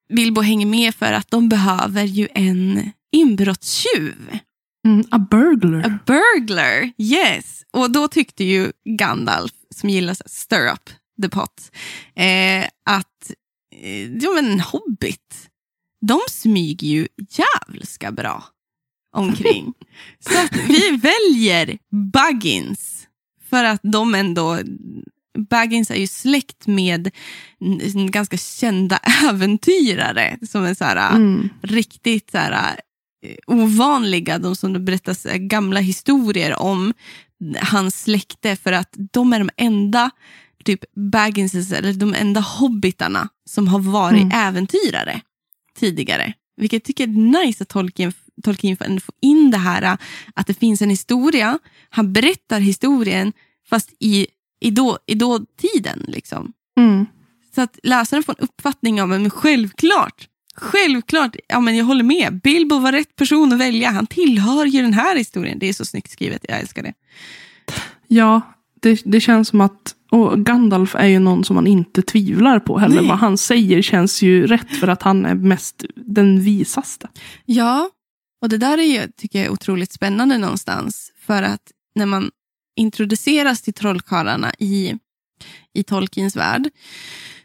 [0.09, 4.39] Bilbo hänger med för att de behöver ju en inbrottstjuv.
[4.87, 5.87] Mm, a burglar.
[5.87, 7.65] A burglar, yes.
[7.71, 10.91] Och då tyckte ju Gandalf, som gillar att stir up
[11.23, 11.73] the pot,
[12.15, 13.33] eh, att
[13.75, 15.51] eh, ja, men en hobbit,
[16.07, 18.45] de smyger ju jävligt bra
[19.13, 19.75] omkring.
[20.21, 21.79] Så att vi väljer
[22.13, 23.07] Buggins
[23.51, 24.59] för att de ändå...
[25.51, 27.11] Baggins är ju släkt med
[28.11, 28.97] ganska kända
[29.29, 31.49] äventyrare som är så här, Mm.
[31.63, 32.81] riktigt så här,
[33.27, 36.95] eh, ovanliga, de som det berättas gamla historier om
[37.61, 40.11] hans släkte för att de är de enda
[40.65, 44.39] typ Bagginses, eller de enda hobbitarna som har varit Mm.
[44.39, 45.21] äventyrare
[45.79, 46.33] tidigare.
[46.57, 49.99] Vilket jag tycker är nice att Tolkien, Tolkien ändå få in det här
[50.35, 51.59] att det finns en historia.
[51.91, 53.33] Han berättar historien
[53.71, 54.27] fast i,
[54.61, 56.05] i, då, i dåtiden.
[56.09, 56.53] Liksom.
[56.77, 57.07] Mm.
[57.55, 62.41] Så att läsaren får en uppfattning om, men självklart, självklart, ja men jag håller med.
[62.43, 63.91] Bilbo var rätt person att välja.
[63.91, 65.59] Han tillhör ju den här historien.
[65.59, 66.95] Det är så snyggt skrivet, jag älskar det.
[68.09, 68.41] Ja,
[68.81, 72.79] det, det känns som att och Gandalf är ju någon som man inte tvivlar på
[72.79, 73.01] heller.
[73.01, 73.09] Nej.
[73.09, 77.09] Vad han säger känns ju rätt för att han är mest den visaste.
[77.47, 77.91] Ja,
[78.43, 81.13] och det där är ju, tycker jag är otroligt spännande någonstans.
[81.17, 82.31] För att när man
[82.77, 84.99] introduceras till trollkarlarna i,
[85.75, 86.71] i Tolkiens värld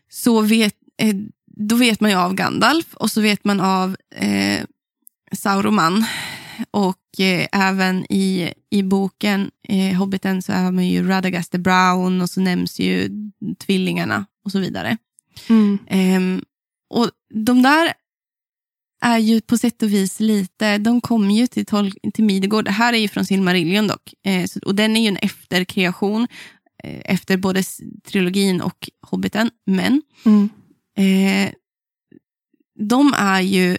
[0.10, 4.64] så vet, eh, då vet man ju av Gandalf och så vet man av eh,
[5.32, 6.06] Sauroman.
[6.72, 12.22] Och eh, även i, i boken eh, Hobbiten så är man ju Radagast the Brown
[12.22, 13.10] och så nämns ju
[13.60, 14.98] tvillingarna och så vidare.
[15.50, 15.80] Mm.
[15.88, 16.42] Ehm,
[16.90, 17.94] och de där
[19.02, 22.66] är ju på sätt och vis lite, de kommer ju till, tol- till Midgård.
[22.66, 24.14] Det här är ju från Silmarillion dock.
[24.26, 26.28] Eh, så, och den är ju en efterkreation
[26.84, 27.64] eh, efter både
[28.08, 29.50] trilogin och Hobbiten.
[29.66, 30.50] Men Mm.
[30.98, 31.52] eh,
[32.80, 33.78] de är ju,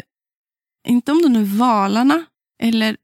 [0.89, 2.25] inte om de är valarna
[2.63, 2.97] eller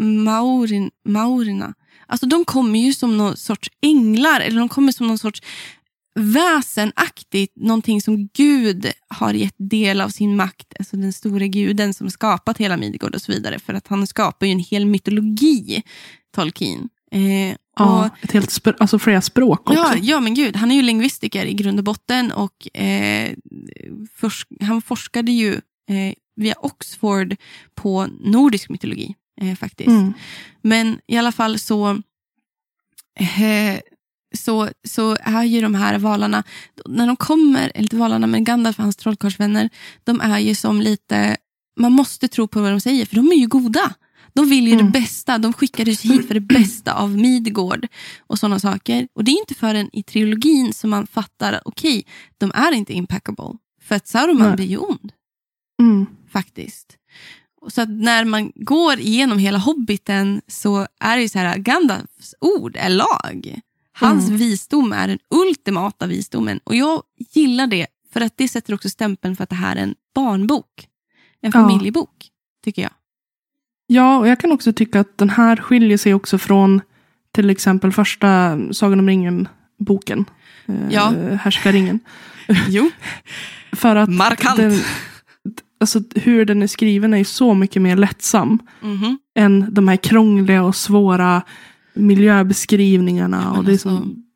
[0.00, 1.74] maurin, maurina.
[2.06, 5.42] Alltså de kommer ju som någon sorts änglar, eller de kommer som någon sorts
[6.14, 12.10] väsenaktigt, någonting som Gud har gett del av sin makt, alltså den store guden som
[12.10, 13.58] skapat hela Midgård och så vidare.
[13.58, 15.82] För att han skapar ju en hel mytologi,
[16.34, 16.88] Tolkien.
[17.12, 19.74] Eh, Ja, och, ett helt spr- alltså flera språk också.
[19.82, 23.32] ja, ja, men gud, han är ju lingvistiker i grund och botten och eh,
[24.20, 25.52] forsk- han forskade ju
[25.88, 27.36] eh, via Oxford
[27.74, 29.88] på nordisk mytologi eh, faktiskt.
[29.88, 30.12] Mm.
[30.62, 31.90] Men i alla fall så,
[33.20, 33.80] eh,
[34.34, 36.42] så, så är ju de här valarna,
[36.86, 39.70] när de kommer, eller inte valarna, men Gandalf och hans trollkarlsvänner,
[40.04, 41.36] de är ju som lite,
[41.76, 43.94] man måste tro på vad de säger, för de är ju goda.
[44.34, 44.86] De vill ju Mm.
[44.86, 47.86] det bästa, de skickades hit för det bästa av Midgård
[48.26, 49.08] och sådana saker.
[49.14, 52.06] Och det är inte förrän i trilogin som man fattar att okej,
[52.38, 53.58] de är inte impeccable.
[53.82, 54.56] För att Sauron Nej.
[54.56, 55.12] blir ju ond
[55.82, 56.06] Mm.
[56.32, 56.96] faktiskt.
[57.68, 62.76] Så när man går igenom hela Hobbiten så är det ju så här, Gandalfs ord
[62.76, 63.60] är lag.
[63.92, 64.38] Hans Mm.
[64.38, 66.60] visdom är den ultimata visdomen.
[66.64, 67.02] Och jag
[67.32, 70.88] gillar det, för att det sätter också stämpeln för att det här är en barnbok.
[71.40, 71.60] En Ja.
[71.60, 72.28] familjebok,
[72.64, 72.90] tycker jag.
[73.86, 76.80] Ja, och jag kan också tycka att den här skiljer sig också från
[77.34, 80.24] till exempel första Sagan om ringen-boken.
[80.66, 81.12] Eh, Ja.
[81.40, 82.00] Härskaringen.
[82.68, 82.90] Jo,
[83.72, 84.56] För att markant.
[84.56, 84.80] den,
[85.80, 89.18] alltså, hur den är skriven är så mycket mer lättsam Mhm.
[89.34, 91.42] än de här krångliga och svåra
[91.94, 93.40] miljöbeskrivningarna.
[93.40, 93.88] men och det är alltså-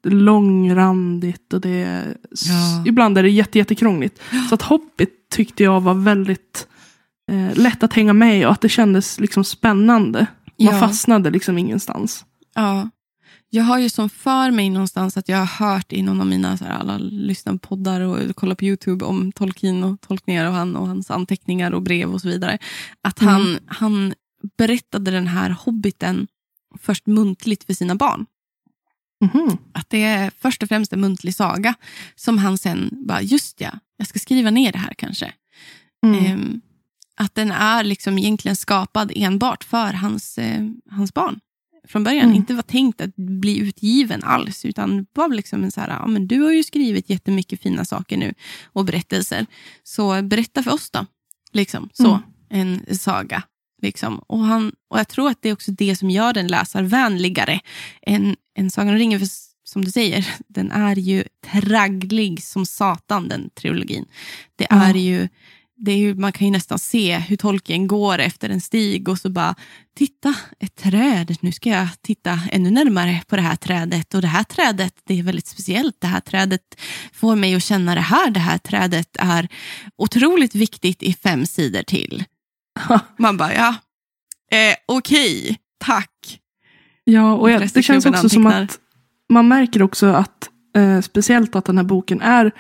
[0.03, 2.17] så långrandigt och det är,
[2.49, 2.85] Ja.
[2.87, 4.21] ibland är det jätte, jättekrångligt.
[4.49, 6.69] Så att Hobbit tyckte jag var väldigt
[7.33, 10.19] eh, lätt att hänga med i och att det kändes liksom spännande.
[10.59, 10.81] Man Ja.
[10.81, 12.25] fastnade liksom ingenstans.
[12.55, 12.91] Ja.
[13.51, 16.57] Jag har ju som för mig någonstans att jag har hört i någon av mina
[16.57, 20.53] så här, alla lyssna på poddar och kolla på Youtube om Tolkien och tolkningar och,
[20.53, 22.59] han, och hans anteckningar och brev och så vidare.
[23.03, 23.35] Att Mm.
[23.35, 24.15] han, han
[24.59, 26.27] berättade den här hobbiten
[26.83, 28.27] först muntligt för sina barn.
[29.21, 29.59] Mhm.
[29.73, 31.75] Att det är först och främst en muntlig saga
[32.15, 35.33] som han sen bara, just ja, jag ska skriva ner det här kanske.
[36.07, 36.25] Mm.
[36.25, 36.61] Ehm,
[37.17, 41.41] att den är liksom egentligen skapad enbart för hans, eh, hans barn.
[41.89, 42.25] Från början.
[42.25, 42.37] Mm.
[42.37, 44.65] Inte var tänkt att bli utgiven alls.
[44.65, 48.17] Utan var liksom en så här, ja, men du har ju skrivit jättemycket fina saker
[48.17, 48.35] nu.
[48.65, 49.47] Och berättelser.
[49.83, 51.07] Så berätta för oss då.
[51.53, 52.21] Liksom så.
[52.51, 52.81] Mm.
[52.89, 53.43] En saga.
[53.83, 54.19] Liksom.
[54.19, 57.61] Och, han, och Jag tror att det är också det som gör den läsarvänligare
[58.03, 59.21] än, än Sagan om ringen.
[59.21, 59.29] För
[59.65, 64.05] som du säger, den är ju tragglig som satan, den trilogin.
[64.57, 64.97] Det är Ja.
[64.97, 65.29] ju,
[65.79, 69.19] det är ju, man kan ju nästan se hur Tolkien går efter en stig och
[69.19, 69.55] så bara,
[69.97, 71.37] titta, ett träd.
[71.41, 74.15] Nu ska jag titta ännu närmare på det här trädet.
[74.15, 75.97] Och det här trädet, det är väldigt speciellt.
[76.01, 76.81] Det här trädet
[77.13, 78.31] får mig att känna det här.
[78.31, 79.49] Det här trädet är
[79.99, 82.25] otroligt viktigt i fem sidor till.
[83.17, 83.75] Man bara, ja,
[84.51, 86.41] eh, okej, tack.
[87.05, 88.79] Ja, och jag, det känns också som att
[89.29, 92.53] man märker också att eh, speciellt att den här boken är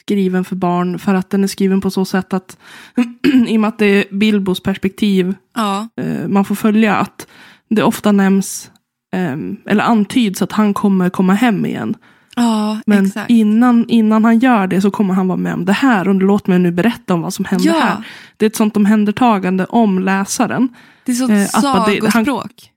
[0.00, 2.58] skriven för barn för att den är skriven på så sätt att
[3.46, 7.26] i och med att det är Bilbos perspektiv Ja, eh, man får följa att
[7.70, 8.70] det ofta nämns
[9.14, 11.94] eh, eller antyds att han kommer komma hem igen.
[12.36, 13.30] Ja Men exakt.
[13.30, 16.46] innan, innan han gör det så kommer han vara med om det här och låt
[16.46, 17.72] mig nu berätta om vad som hände Ja.
[17.80, 17.96] här.
[18.36, 20.68] Det är ett sånt omhändertagande om läsaren.
[21.04, 22.70] Det är sånt eh, sagospråk.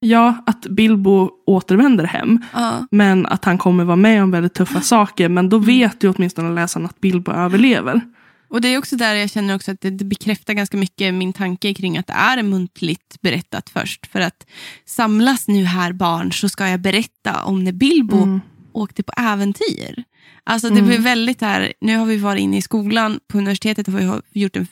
[0.00, 2.38] Ja, att Bilbo återvänder hem.
[2.52, 2.86] Ja.
[2.90, 5.28] Men att han kommer vara med om väldigt tuffa saker.
[5.28, 5.48] Men Mm.
[5.50, 8.00] då vet ju åtminstone läsaren att Bilbo överlever.
[8.48, 11.32] Och det är också där jag känner också att det, det bekräftar ganska mycket min
[11.32, 14.06] tanke kring att det är muntligt berättat först.
[14.06, 14.46] För att
[14.86, 18.40] samlas nu här barn så ska jag berätta om när Bilbo Mm.
[18.74, 20.04] Åkte på äventyr.
[20.44, 20.86] Alltså det Mm.
[20.86, 24.56] blir väldigt här, nu har vi varit inne i skolan, på universitetet har vi gjort
[24.56, 24.68] en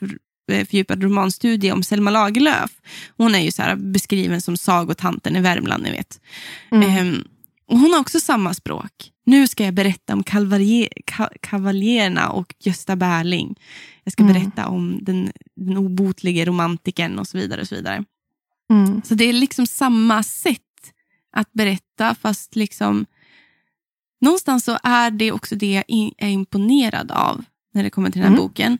[0.53, 2.71] eh, fördjupad romanstudie om Selma Lagerlöf.
[3.17, 6.21] Hon är ju så här beskriven som sagotanten i Värmland, ni vet.
[6.73, 6.91] Mm.
[6.91, 7.25] Ehm,
[7.69, 8.93] och hon har också samma språk.
[9.27, 13.55] Nu ska jag berätta om kavaljer, ka, kavaljerna och Gösta Berling.
[14.05, 14.35] Jag ska Mm.
[14.35, 17.61] berätta om den, den obotlige romantiken och så vidare.
[17.61, 18.05] och Så vidare.
[18.71, 19.03] Mm.
[19.05, 20.59] Så det är liksom samma sätt
[21.33, 23.07] att berätta fast liksom
[24.23, 25.85] någonstans så är det också det jag
[26.19, 28.47] är imponerad av när det kommer till den här Mm.
[28.49, 28.79] boken.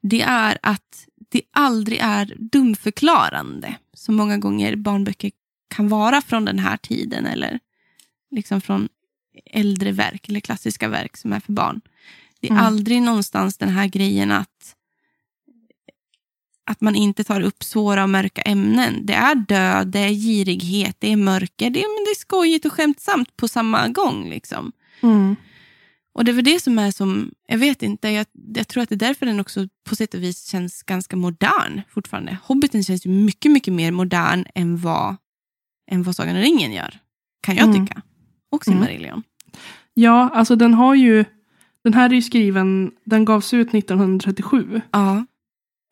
[0.00, 5.30] Det är att det aldrig är dumförklarande som många gånger barnböcker
[5.74, 7.60] kan vara från den här tiden eller
[8.30, 8.88] liksom från
[9.50, 11.80] äldre verk eller klassiska verk som är för barn.
[12.40, 12.64] Det är Mm.
[12.64, 14.76] aldrig någonstans den här grejen att
[16.66, 19.06] att man inte tar upp svåra och mörka ämnen.
[19.06, 21.70] Det är död, det är girighet, det är mörker.
[21.70, 24.30] Det är, men det är skojigt och skämtsamt på samma gång.
[24.30, 24.72] Liksom.
[25.02, 25.36] Mm.
[26.14, 28.88] Och det är väl det som är som, jag vet inte, jag, jag tror att
[28.88, 32.38] det är därför den också på sätt och vis känns ganska modern fortfarande.
[32.42, 35.16] Hobbiten känns ju mycket, mycket mer modern än vad,
[35.90, 36.98] än vad Sagan om ringen gör.
[37.42, 37.86] Kan jag Mm.
[37.86, 38.02] tycka.
[38.50, 38.78] Och Mm.
[38.78, 39.22] Silmarillion.
[39.94, 41.24] Ja, alltså den har ju...
[41.84, 44.80] Den här är ju skriven, den gavs ut 1937.
[44.90, 45.26] Ja.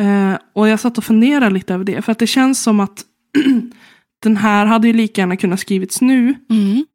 [0.02, 2.02] Eh, och jag satt och funderade lite över det.
[2.02, 3.04] För att det känns som att
[4.22, 6.34] den här hade ju lika gärna kunnat skrivits nu.
[6.50, 6.86] Mm.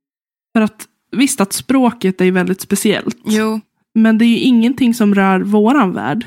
[0.56, 3.18] För att visst att språket är väldigt speciellt.
[3.26, 3.60] Jo.
[3.96, 6.26] Men det är ju ingenting som rör våran värld.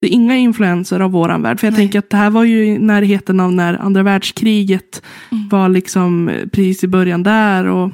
[0.00, 1.60] Det är inga influenser av våran värld.
[1.60, 1.80] För jag Nej.
[1.80, 5.48] tänker att det här var ju i närheten av när andra världskriget Mm.
[5.48, 7.64] var liksom eh, precis i början där.
[7.64, 7.90] Och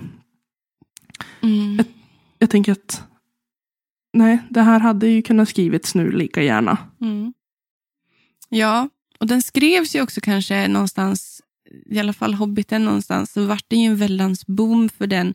[1.43, 1.85] Mm.
[2.39, 3.03] jag tänker att
[4.13, 6.79] nej, det här hade ju kunnat skrivits nu lika gärna.
[7.01, 7.33] Mm.
[8.49, 8.89] Ja,
[9.21, 11.43] och den skrevs ju också kanske någonstans,
[11.91, 15.35] i alla fall Hobbiten någonstans, så vart det ju en väldans boom för den,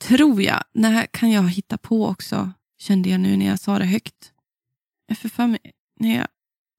[0.00, 0.64] tror jag.
[0.72, 4.32] Det här kan jag hitta på också, kände jag nu när jag sa det högt.
[5.06, 5.58] Jag för mig,
[6.00, 6.26] när jag,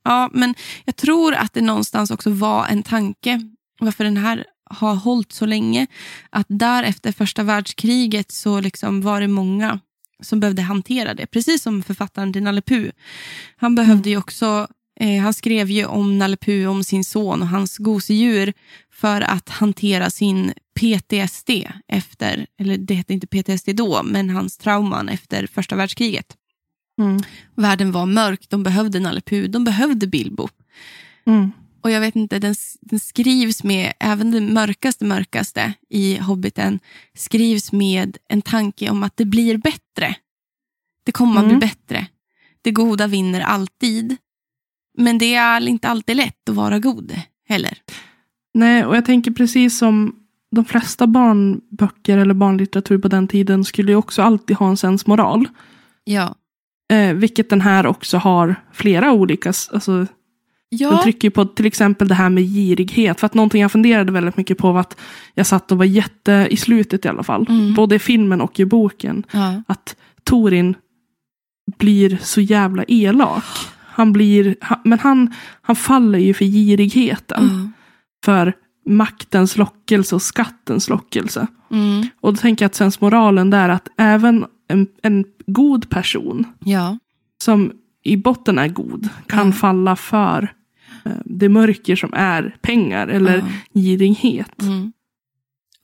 [0.03, 0.55] ja, men
[0.85, 3.41] jag tror att det någonstans också var en tanke
[3.79, 5.87] varför den här har hållit så länge.
[6.29, 9.79] Att där efter första världskriget så liksom var det många
[10.19, 11.25] som behövde hantera det.
[11.25, 12.61] Precis som författaren till Nalle.
[13.57, 14.67] Han behövde ju också,
[15.01, 18.53] eh, han skrev ju om Nalle Puh, om sin son och hans gosedjur
[18.93, 21.49] för att hantera sin PTSD
[21.87, 26.37] efter, eller det hette inte PTSD då, men hans trauman efter första världskriget.
[26.99, 27.21] Mm.
[27.55, 30.47] Världen var mörk, de behövde Nalle Puh, de behövde Bilbo.
[31.25, 31.51] Mm.
[31.83, 36.79] Och jag vet inte, den, den skrivs med, även det mörkaste mörkaste i Hobbiten,
[37.17, 40.15] skrivs med en tanke om att det blir bättre.
[41.03, 41.59] Det kommer att Mm.
[41.59, 42.07] bli bättre.
[42.61, 44.17] Det goda vinner alltid.
[44.97, 47.13] Men det är inte alltid lätt att vara god
[47.49, 47.77] heller.
[48.53, 50.15] Nej, och jag tänker precis som
[50.55, 55.47] de flesta barnböcker eller barnlitteratur på den tiden skulle ju också alltid ha en sensmoral.
[56.03, 56.35] Ja.
[56.93, 59.49] Eh, vilket den här också har flera olika.
[59.49, 60.07] Alltså, Den
[60.69, 63.19] Ja, trycker ju på till exempel det här med girighet.
[63.19, 64.97] För att någonting jag funderade väldigt mycket på var att
[65.33, 67.73] jag satt och var jätte, i slutet i alla fall, Mm.
[67.73, 69.63] både i filmen och i boken, ja.
[69.67, 70.75] att Torin
[71.77, 73.43] blir så jävla elak.
[73.91, 77.49] Han blir, han, men han, han faller ju för girigheten.
[77.51, 77.71] ja.
[78.25, 78.53] För
[78.85, 81.47] maktens lockelse och skattens lockelse.
[81.71, 82.07] Mm.
[82.21, 86.97] Och då tänker jag att sensmoralen där att även en, en god person ja.
[87.43, 87.71] som
[88.03, 89.53] i botten är god kan Mm.
[89.53, 90.53] falla för
[91.05, 93.79] eh, det mörker som är pengar eller Ja.
[93.81, 94.61] girighet.
[94.61, 94.93] Mm.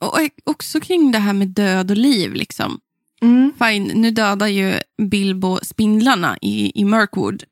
[0.00, 2.32] Och också kring det här med död och liv.
[2.34, 2.78] liksom.
[3.22, 3.52] Mm.
[3.58, 4.74] Fine, nu dödar ju
[5.10, 7.44] Bilbo spindlarna i, i Mirkwood.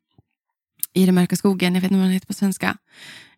[0.97, 1.73] I den mörka skogen.
[1.75, 2.77] Jag vet inte vad den heter på svenska.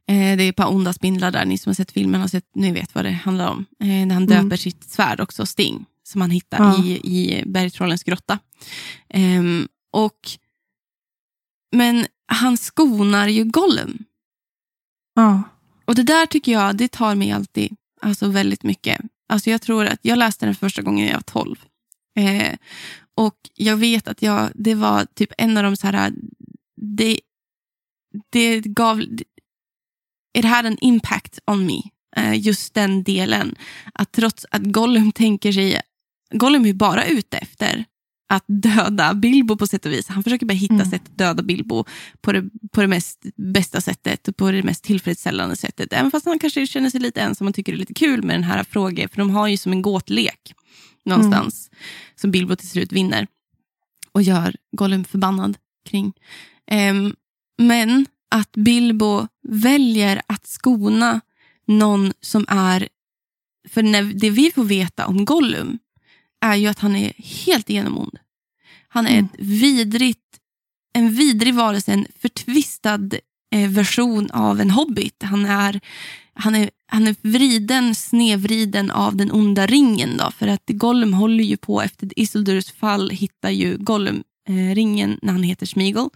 [0.08, 1.46] Eh, det är ett par onda spindlar där.
[1.46, 3.66] Ni som har sett filmen har sett, ni vet vad det handlar om.
[3.80, 4.58] Eh, när han döper Mm.
[4.58, 5.86] sitt svärd också, Sting.
[6.04, 6.84] Som han hittar Ja.
[6.86, 8.40] i, i bergtrollens grotta.
[9.10, 10.20] Ehm, och,
[11.76, 14.04] men han skonar ju Gollum.
[15.16, 15.44] Ja.
[15.86, 19.02] Och det där tycker jag, det tar mig alltid alltså väldigt mycket.
[19.30, 21.56] Alltså jag tror att jag läste den första gången jag var 12.
[22.20, 22.54] Eh,
[23.16, 26.14] och jag vet att jag, det var typ en av de så här,
[26.82, 27.20] det,
[28.30, 29.02] det gav,
[30.38, 31.82] it had an impact on me.
[32.16, 33.56] Eh, just den delen.
[33.94, 35.82] Att trots att Gollum tänker sig,
[36.34, 37.86] Gollum är bara ute efter
[38.32, 40.08] att döda Bilbo på sätt och vis.
[40.08, 40.90] Han försöker bara hitta Mm.
[40.90, 41.86] sätt att döda Bilbo
[42.22, 45.94] på det, på det mest bästa sättet och på det mest tillfredsställande sättet.
[45.94, 48.36] Även fast han kanske känner sig lite ensam och tycker det är lite kul med
[48.36, 49.10] den här frågan.
[49.10, 50.54] För de har ju som en gåtlek
[51.06, 51.70] någonstans.
[52.16, 53.28] Som Bilbo till slut vinner.
[54.12, 55.58] Och gör Gollum förbannad
[55.90, 56.14] kring.
[56.72, 57.16] Ehm,
[57.60, 61.22] men att Bilbo väljer att skona
[61.68, 62.90] någon som är...
[63.70, 65.80] För när, det vi får veta om Gollum
[66.42, 67.14] är ju att han är
[67.46, 68.20] helt igenom ond.
[68.88, 69.26] Han är Mm.
[69.26, 70.40] ett vidrigt,
[70.94, 73.10] en vidrig varelse, en förtvistad
[73.52, 75.24] eh, version av en hobbit.
[75.24, 75.82] Han är,
[76.34, 80.18] han, är, han är vriden, snedvriden av den onda ringen.
[80.18, 85.20] Då, för att Gollum håller ju på, efter Isildurs fall, hittar ju Gollum eh, ringen
[85.22, 86.10] när han heter Smeagol.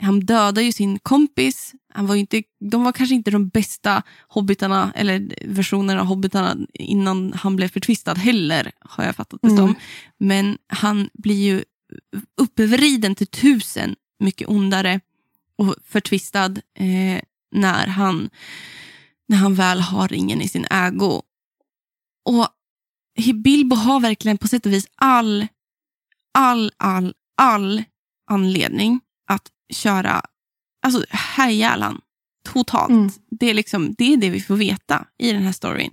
[0.00, 1.74] Han dödar ju sin kompis.
[1.94, 7.32] Han var inte, de var kanske inte de bästa hobbitarna, eller versionerna av hobbitarna innan
[7.32, 9.56] han blev förtvistad heller, har jag fattat det Mm.
[9.58, 9.74] som.
[10.18, 11.64] Men han blir ju
[12.36, 15.00] uppvriden till tusen mycket ondare
[15.56, 17.20] och förtvistad eh,
[17.52, 18.30] när, han,
[19.28, 21.22] när han väl har ringen i sin ägo.
[22.24, 22.48] Och
[23.34, 25.46] Bilbo har verkligen på sätt och vis all,
[26.34, 27.82] all, all, all
[28.30, 29.42] anledning att
[29.74, 30.22] köra,
[30.86, 32.00] alltså härja han
[32.52, 32.90] totalt.
[32.90, 33.10] Mm.
[33.30, 35.90] Det, är liksom, det är det vi får veta i den här storyn.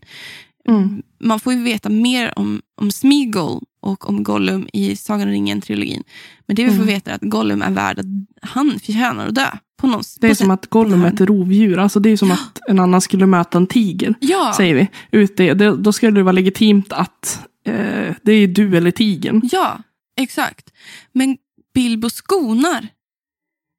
[0.69, 1.03] Mm.
[1.23, 6.03] Man får ju veta mer om, om Smeagol och om Gollum i Sagan om ringen-trilogin.
[6.47, 6.87] Men det vi får Mm.
[6.87, 8.05] veta är att Gollum är värd att
[8.41, 9.47] han förtjänar att dö.
[9.77, 11.77] På någon, Det är som att Gollum är ett rovdjur.
[11.79, 14.13] Alltså det är som att en annan skulle möta en tiger.
[14.19, 14.87] Ja, Säger vi.
[15.11, 19.41] Ute, det, då skulle det vara legitimt att eh, det är du eller tigern.
[19.51, 19.77] ja,
[20.15, 20.73] exakt.
[21.11, 21.37] Men
[21.73, 22.87] Bilbo skonar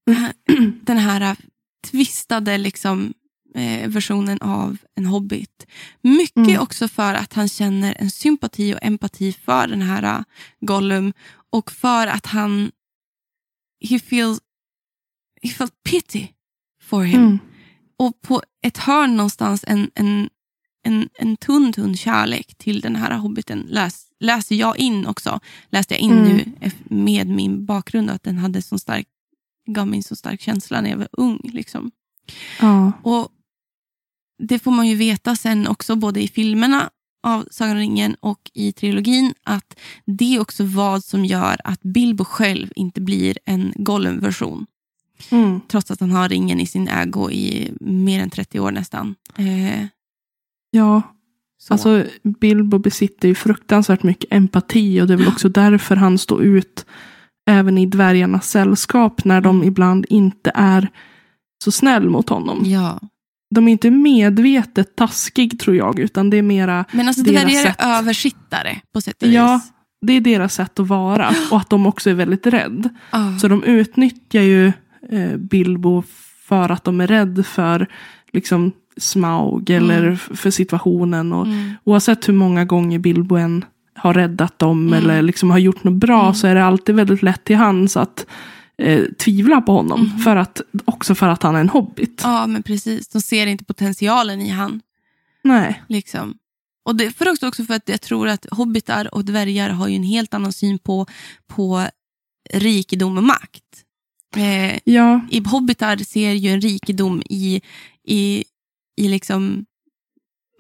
[0.83, 1.37] den här, äh,
[1.91, 3.15] tvistade liksom,
[3.55, 5.67] eh, versionen av en hobbit.
[6.03, 6.61] Mycket Mm.
[6.61, 10.25] också för att han känner en sympati och empati för den här äh,
[10.61, 11.13] Gollum
[11.51, 12.71] och för att han
[13.89, 14.41] he feels
[15.43, 16.33] he felt pity
[16.83, 17.21] for him.
[17.21, 17.39] Mm.
[17.99, 20.29] Och på ett hörn någonstans en, en,
[20.83, 25.41] en, en tunn, tunn kärlek till den här hobbiten läs, läser jag in också.
[25.71, 26.37] Läste jag in Mm.
[26.37, 29.07] nu eff- med min bakgrund att den hade så stark,
[29.69, 31.41] gav mig en så stark känsla när jag var ung.
[31.45, 31.91] Liksom.
[32.61, 32.93] Ja.
[33.03, 33.29] Och
[34.39, 36.91] Det får man ju veta sen också både i filmerna
[37.23, 41.83] av Sagan om ringen och i trilogin att det är också vad som gör att
[41.83, 44.67] Bilbo själv inte blir en Gollum-version.
[45.31, 45.61] Mm.
[45.69, 49.15] Trots att han har ringen i sin ägo i mer än 30 år nästan.
[49.39, 49.87] Eh,
[50.71, 51.03] Ja,
[51.59, 51.75] så.
[51.75, 52.05] alltså
[52.41, 56.87] Bilbo besitter ju fruktansvärt mycket empati och det är väl också därför han står ut
[57.51, 59.69] även i dvärgarnas sällskap när de Mm.
[59.69, 60.89] ibland inte är
[61.65, 62.63] så snäll mot honom.
[62.65, 63.01] ja.
[63.55, 67.63] De är inte medvetet taskig tror jag, utan det är mera, Men alltså dvärgar är
[67.63, 67.77] sätt.
[67.79, 69.55] översittare på sätt och Ja.
[69.55, 69.73] vis.
[70.07, 72.89] det är deras sätt att vara och att de också är väldigt rädd.
[73.13, 73.39] Ja.
[73.41, 74.67] Så de utnyttjar ju
[75.11, 76.03] eh, Bilbo
[76.49, 77.87] för att de är rädda för
[78.37, 80.17] liksom Smaug eller Mm.
[80.17, 81.33] för situationen.
[81.33, 81.73] Och Mm.
[81.85, 83.65] Oavsett hur många gånger Bilbo än
[83.95, 84.95] har räddat dem Mm.
[84.99, 86.35] eller liksom har gjort något bra Mm.
[86.35, 88.27] så är det alltid väldigt lätt till hands att
[88.79, 90.01] eh, tvivla på honom.
[90.01, 90.19] Mhm.
[90.19, 92.21] För att, också för att han är en hobbit.
[92.25, 93.09] ja, men precis.
[93.09, 94.81] De ser inte potentialen i han.
[95.45, 95.83] Nej.
[95.89, 96.35] Liksom.
[96.85, 99.97] Och det för också, också för att jag tror att hobbitar och dvärgar har ju
[99.97, 101.07] en helt annan syn på,
[101.47, 101.85] på
[102.55, 103.63] rikedom och makt.
[104.37, 105.21] Eh, Ja.
[105.31, 107.61] i hobbitar ser ju en rikedom i,
[108.07, 108.45] i,
[108.97, 109.67] i liksom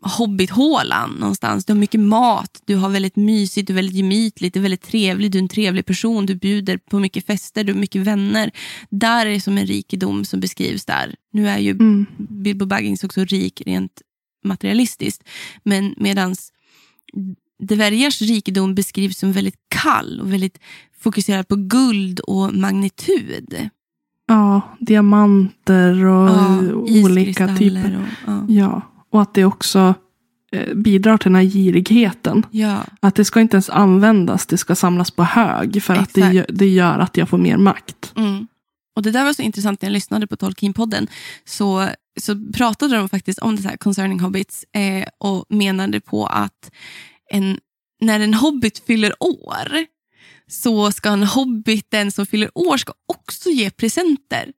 [0.03, 1.65] hobbithålan någonstans.
[1.65, 4.83] Du har mycket mat, du har väldigt mysigt, du är väldigt gemytligt, du är väldigt
[4.83, 8.51] trevlig, du är en trevlig person, du bjuder på mycket fester, du har mycket vänner.
[8.91, 11.15] Där är det som en rikedom som beskrivs där.
[11.33, 12.07] Nu är ju Mm.
[12.19, 14.03] Bilbo Baggins också rik rent
[14.45, 15.25] materialistiskt.
[15.63, 16.53] Men medans
[17.59, 20.59] dvärgars rikedom beskrivs som väldigt kall och väldigt
[20.99, 23.71] fokuserad på guld och magnitud.
[24.27, 27.99] Ja, diamanter och olika typer.
[28.01, 28.45] Och, ja.
[28.49, 29.95] Ja, och att det också
[30.53, 32.47] eh, bidrar till den här girigheten.
[32.51, 35.83] ja, Att det ska inte ens användas, det ska samlas på hög.
[35.83, 36.59] För att det, Exakt.
[36.59, 38.13] det gör att jag får mer makt.
[38.17, 38.47] Mm.
[38.97, 41.07] Och Det där var så intressant när jag lyssnade på Tolkien-podden.
[41.45, 41.89] Så,
[42.21, 46.71] så pratade de faktiskt om det här concerning hobbits eh, och menade på att
[47.31, 47.59] en,
[48.01, 49.87] när en hobbit fyller år
[50.51, 54.53] så ska en hobbit, den som fyller år, ska också ge presenter.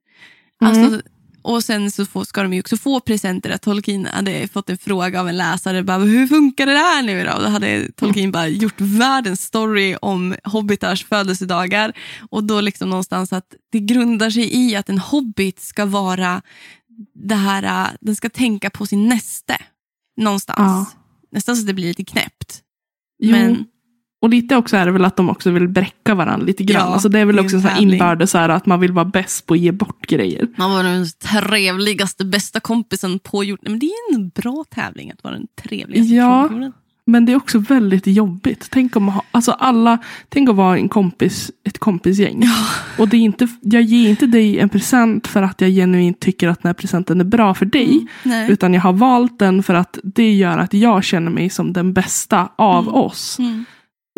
[0.63, 0.83] Mm.
[0.83, 1.03] Alltså,
[1.43, 3.51] och sen så får, ska de ju också få presenter.
[3.51, 5.83] Att Tolkien hade fått en fråga av en läsare.
[5.83, 7.39] Bara, Hur funkar det där nu då?
[7.39, 11.93] Då hade Tolkien bara gjort världens story om hobbitars födelsedagar.
[12.31, 16.43] Och då liksom någonstans att det grundar sig i att en hobbit ska vara
[17.15, 19.57] det här, den ska tänka på sin näste.
[20.17, 20.59] Någonstans.
[20.59, 20.87] Ja.
[21.33, 22.63] Nästan så det blir lite knäppt.
[23.19, 23.67] Jo, Men
[24.21, 26.87] och lite också är det väl att de också vill bräcka varandra lite grann.
[26.87, 28.67] Ja, alltså det är väl det är också en så här inbördes så här att
[28.67, 30.49] man vill vara bäst på att ge bort grejer.
[30.57, 31.07] man var den
[31.41, 33.73] trevligaste, bästa kompisen på jorden.
[33.73, 36.51] Men det är en bra tävling att vara den trevligaste Ja.
[37.09, 38.69] Men det är också väldigt jobbigt.
[38.71, 39.99] Tänk om ha, alltså alla,
[40.29, 42.45] tänk att vara en kompis, ett kompisgäng.
[42.99, 46.49] Och det är inte, jag ger inte dig en present för att jag genuint tycker
[46.49, 48.07] att den här presenten är bra för dig.
[48.23, 48.51] Nej.
[48.51, 51.93] Utan jag har valt den för att det gör att jag känner mig som den
[51.93, 53.39] bästa av oss.
[53.39, 53.65] Mm.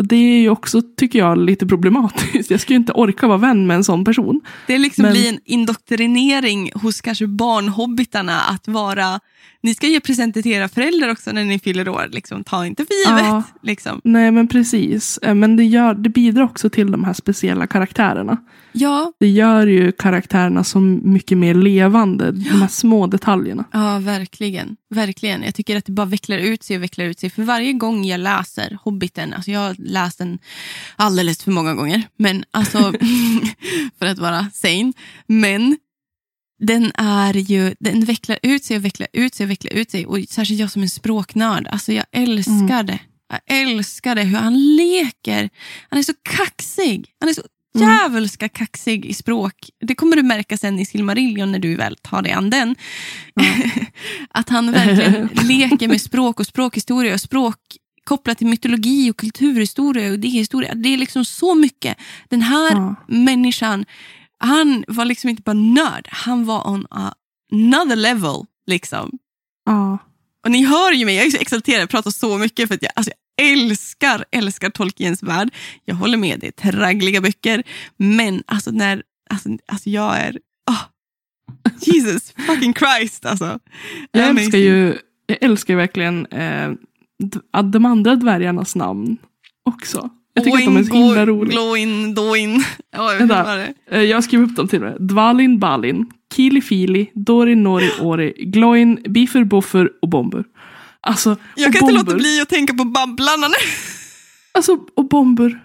[0.02, 2.50] Det är ju också, tycker jag, lite problematiskt.
[2.50, 4.40] Jag skulle ju inte orka vara vän med en sån person.
[4.66, 9.20] Det liksom Men- blir en indoktrinering hos kanske barnhobbitarna att vara,
[9.62, 12.08] ni ska ge presenter till era föräldrar också när ni fyller år.
[12.12, 13.24] Liksom, ta inte för givet.
[13.24, 13.42] Ja.
[13.62, 14.00] Liksom.
[14.04, 15.18] Nej men precis.
[15.18, 18.36] Eh, Men det, gör, det bidrar också till de här speciella karaktärerna.
[18.72, 22.30] Ja, Det gör ju karaktärerna så mycket mer levande.
[22.32, 23.64] De här små detaljerna.
[23.72, 24.76] ja, verkligen.
[24.90, 25.42] verkligen.
[25.42, 27.30] Jag tycker att det bara vecklar ut sig och vecklar ut sig.
[27.30, 30.38] För varje gång jag läser Hobbiten, alltså jag har läst den
[30.96, 32.78] alldeles för många gånger, men alltså
[33.98, 34.92] för att vara sane.
[35.26, 35.76] Men
[36.60, 40.06] den är ju, den vecklar ut sig och vecklar ut sig och vecklar ut sig.
[40.06, 42.98] Och särskilt jag som en språknörd, alltså jag älskar det.
[43.28, 45.50] Jag älskar det, hur han leker.
[45.88, 47.06] Han är så kaxig.
[47.20, 47.42] Han är så
[47.78, 49.54] djävulska kaxig i språk.
[49.80, 52.76] Det kommer du märka sen i Silmarillion när du väl tar dig an den.
[54.30, 57.56] att han verkligen leker med språk och språkhistoria och språk
[58.04, 60.74] kopplat till mytologi och kulturhistoria och idéhistoria.
[60.74, 61.96] Det är liksom så mycket.
[62.28, 63.84] Den här människan,
[64.40, 68.44] han var liksom inte bara nörd, han var on another level.
[68.66, 69.18] liksom.
[69.64, 69.98] Ja.
[70.44, 72.82] Och ni hör ju mig, jag är så exalterad, jag pratar så mycket för att
[72.82, 75.54] jag, alltså, jag älskar, älskar Tolkiens värld.
[75.84, 77.62] Jag håller med, det är traggliga böcker.
[77.96, 80.38] Men alltså när, alltså, alltså jag är,
[80.70, 80.82] oh,
[81.80, 83.58] Jesus fucking Christ alltså.
[84.10, 84.44] Jag Amazing.
[84.44, 86.72] älskar ju jag älskar ju verkligen eh,
[87.64, 89.16] de andra dvärgarnas namn
[89.64, 90.10] också.
[90.34, 91.52] Jag tycker att de är så himla roliga.
[91.52, 92.64] Glowin, Doin.
[92.92, 93.74] Ja, det?
[93.90, 94.96] Eh, Jag skrev upp dem till med.
[95.00, 96.06] Dvalin, Balin,
[96.36, 100.44] Kili, Fili, Dorin, Nori, Ori, Gloin, Bifur, Boffer och Bomber.
[101.00, 102.18] Alltså, Jag kan inte låta Bomber.
[102.20, 103.54] bli att tänka på Babblarna nu.
[104.52, 105.60] Alltså, och Bomber.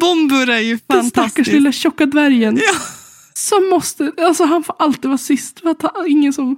[0.00, 2.56] Bombur är ju Den stackars lilla tjocka dvärgen.
[2.56, 2.72] Ja,
[3.34, 5.60] Som måste, alltså han får alltid vara sist.
[5.60, 6.56] För att han, ingen som...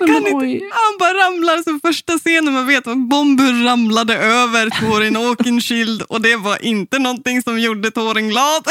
[0.00, 0.60] han, kan inte, oj.
[0.72, 6.20] han bara ramlar som första scenen man vet att Bombur ramlade över Torin Åkenskild och
[6.20, 8.62] det var inte någonting som gjorde Torin glad.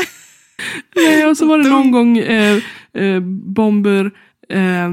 [0.95, 2.57] Nej, och så var det någon gång eh,
[2.97, 3.19] eh,
[3.55, 4.05] Bomber,
[4.49, 4.89] eh,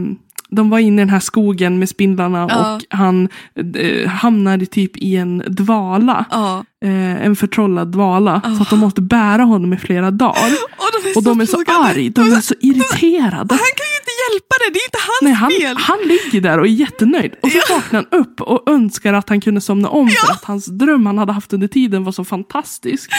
[0.51, 2.75] de var inne i den här skogen med spindlarna Ja.
[2.77, 3.29] och han
[3.77, 6.25] eh, hamnade typ i en dvala.
[6.31, 8.41] Ja, Eh, en förtrollad dvala.
[8.45, 8.63] Så Oh.
[8.63, 10.51] att de måste bära honom i flera dagar.
[10.77, 11.79] och de är Och så, de är så plågade.
[11.85, 13.55] arga, de är så irriterade.
[13.55, 13.87] Han kan
[14.23, 15.77] hjälpa det, det är inte hans Nej, han, fel.
[15.77, 17.35] han ligger där och är jättenöjd.
[17.43, 20.67] Och så vaknar han upp och önskar att han kunde somna om för att hans
[20.67, 23.11] dröm han hade haft under tiden var så fantastisk.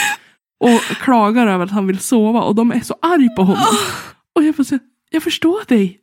[0.64, 3.76] Och klagar över att han vill sova och de är så arg på honom.
[4.34, 4.78] Och jag får säga,
[5.10, 6.00] jag förstår dig.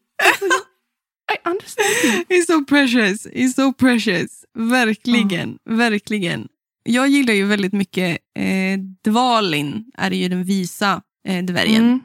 [1.33, 2.23] I understand you.
[2.29, 3.27] He's so precious.
[3.27, 4.45] He's so precious.
[4.57, 6.47] Verkligen, verkligen.
[6.83, 11.83] Jag gillar ju väldigt mycket eh, Dvalin, är ju den visa eh, dvärgen.
[11.83, 11.99] Mm.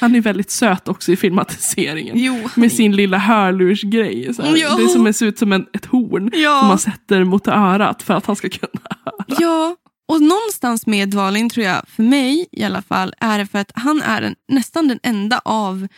[0.00, 2.18] Han är väldigt söt också i filmatiseringen.
[2.18, 4.24] Jo, Med sin lilla hörlursgrej.
[4.36, 8.02] Det är som ser ut som en, ett horn som ja, man sätter mot örat
[8.02, 9.24] för att han ska kunna höra.
[9.40, 9.76] ja.
[10.08, 13.72] Och någonstans med Dvalin tror jag, för mig i alla fall, är det för att
[13.74, 15.88] han är en, nästan den enda av,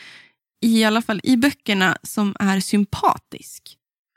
[0.65, 3.63] i alla fall i böckerna, som är sympatisk.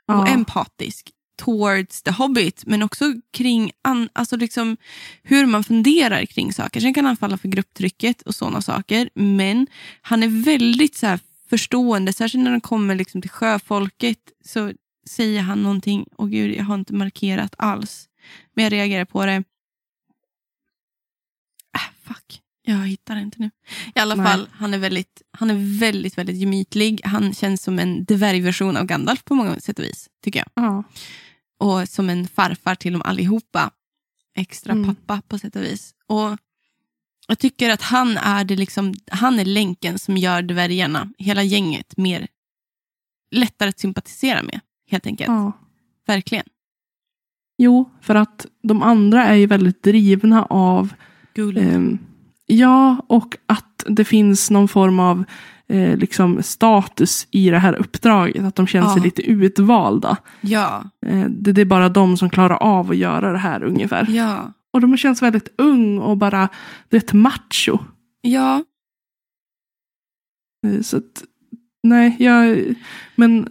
[0.08, 0.26] och Ja.
[0.26, 4.76] empatisk towards the hobbit, men också kring an, alltså liksom
[5.22, 6.80] hur man funderar kring saker.
[6.80, 9.66] Sen kan han falla för grupptrycket och sådana saker, men
[10.02, 11.20] han är väldigt så här
[11.50, 14.72] förstående, särskilt när de kommer liksom till sjöfolket så
[15.08, 18.08] säger han någonting, och gud, jag har inte markerat alls,
[18.54, 19.44] men jag reagerar på det.
[21.72, 22.42] Ah, fuck.
[22.62, 23.50] Jag hittar det inte nu.
[23.94, 24.26] I alla Nej.
[24.26, 27.00] fall, han är väldigt, han är väldigt, väldigt gemytlig.
[27.04, 30.64] Han känns som en dvärgversion av Gandalf på många sätt och vis, tycker jag.
[30.64, 30.84] Ja.
[31.58, 33.70] Och som en farfar till dem allihopa.
[34.36, 34.94] Extra Mm.
[34.94, 35.94] pappa på sätt och vis.
[36.06, 36.36] Och
[37.28, 41.96] jag tycker att han är, det liksom, han är länken som gör dvärgarna, hela gänget,
[41.96, 42.28] mer
[43.30, 44.60] lättare att sympatisera med.
[44.90, 45.28] Helt enkelt.
[45.28, 45.52] ja.
[46.06, 46.44] Verkligen.
[47.58, 50.94] Jo, för att de andra är ju väldigt drivna av.
[51.56, 51.98] Ehm,
[52.46, 55.24] ja, och att det finns någon form av
[55.68, 58.44] eh, liksom status i det här uppdraget.
[58.44, 59.04] Att de känner sig Ja.
[59.04, 60.16] lite utvalda.
[60.40, 64.06] Ja, Eh, det, det är bara de som klarar av att göra det här ungefär.
[64.10, 66.48] ja, Och de känns väldigt ung och bara,
[66.88, 67.78] du vet, macho.
[68.20, 68.64] ja.
[70.66, 71.24] Eh, så att,
[71.82, 72.64] nej, jag,
[73.16, 73.48] men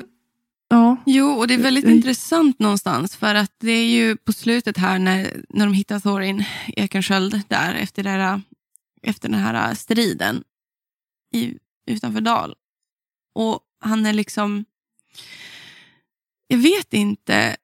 [0.69, 0.97] ja.
[1.05, 1.95] Jo, och det är väldigt Eh, eh.
[1.97, 3.15] intressant någonstans.
[3.15, 7.73] För att det är ju på slutet här när, när de hittar Thorin Ekensköld där
[7.73, 8.41] efter, det här,
[9.01, 10.43] efter den här striden
[11.33, 11.53] i,
[11.87, 12.55] utanför Dal.
[13.35, 14.65] Och han är liksom...
[16.47, 17.57] Jag vet inte.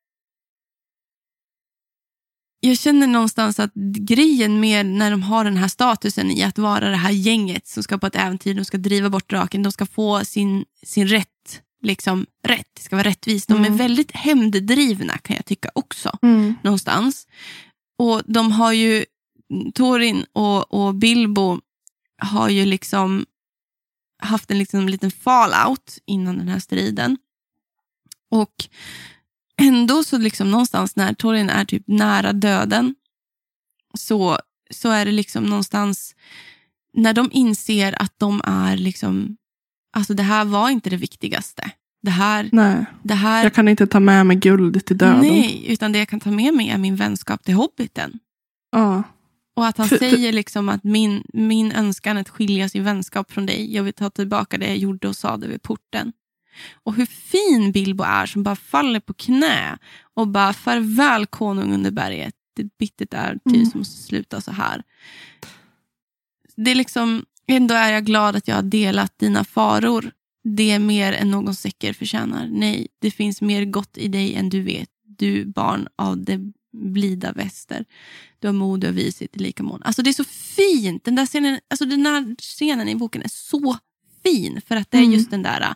[2.60, 3.72] Jag känner någonstans att
[4.08, 7.84] grejen med när de har den här statusen i att vara det här gänget som
[7.84, 11.62] ska på ett äventyr, de ska driva bort draken, de ska få sin, sin rätt
[11.82, 12.68] liksom rätt.
[12.74, 13.48] Det ska vara rättvist.
[13.48, 13.78] De är Mm.
[13.78, 16.18] väldigt hämnddrivna kan jag tycka också.
[16.22, 16.56] Mm.
[16.64, 17.28] Någonstans.
[17.98, 19.06] Och de har ju,
[19.74, 21.60] Torin och, och Bilbo
[22.22, 23.26] har ju liksom
[24.24, 27.18] haft en liksom liten fallout innan den här striden.
[28.32, 28.54] Och
[29.62, 32.96] ändå så liksom någonstans när Torin är typ nära döden
[33.94, 34.38] så,
[34.72, 36.16] så är det liksom någonstans
[36.94, 39.38] när de inser att de är liksom,
[39.96, 41.72] alltså det här var inte det viktigaste.
[42.02, 45.20] Det här, Nej, det här jag kan inte ta med mig guld till döden.
[45.20, 48.20] Nej, utan det jag kan ta med mig är min vänskap till Hobbiten.
[48.72, 49.04] Ja.
[49.56, 53.76] Och att han säger liksom att min, min önskan att skiljas i vänskap från dig.
[53.76, 56.14] Jag vill ta tillbaka det jag gjorde och sa det vid porten.
[56.74, 59.78] Och hur fin Bilbo är som bara faller på knä
[60.14, 62.36] och bara farväl konung under berget.
[62.56, 63.66] Det bittert är ty Mm.
[63.66, 64.84] som måste sluta så här.
[66.56, 70.12] Det är liksom, ändå är jag glad att jag har delat dina faror.
[70.44, 72.48] Det är mer än någon säcker förtjänar.
[72.52, 74.90] Nej, det finns mer gott i dig än du vet.
[75.04, 76.40] Du barn av det
[76.74, 77.86] blida väster.
[78.40, 79.84] Du har mod och vishet i lika mån.
[79.84, 81.04] Alltså det är så fint.
[81.06, 83.78] Den där scenen, alltså den här scenen i boken är så
[84.24, 84.62] fin.
[84.68, 85.14] För att det är Mm.
[85.14, 85.76] just den där,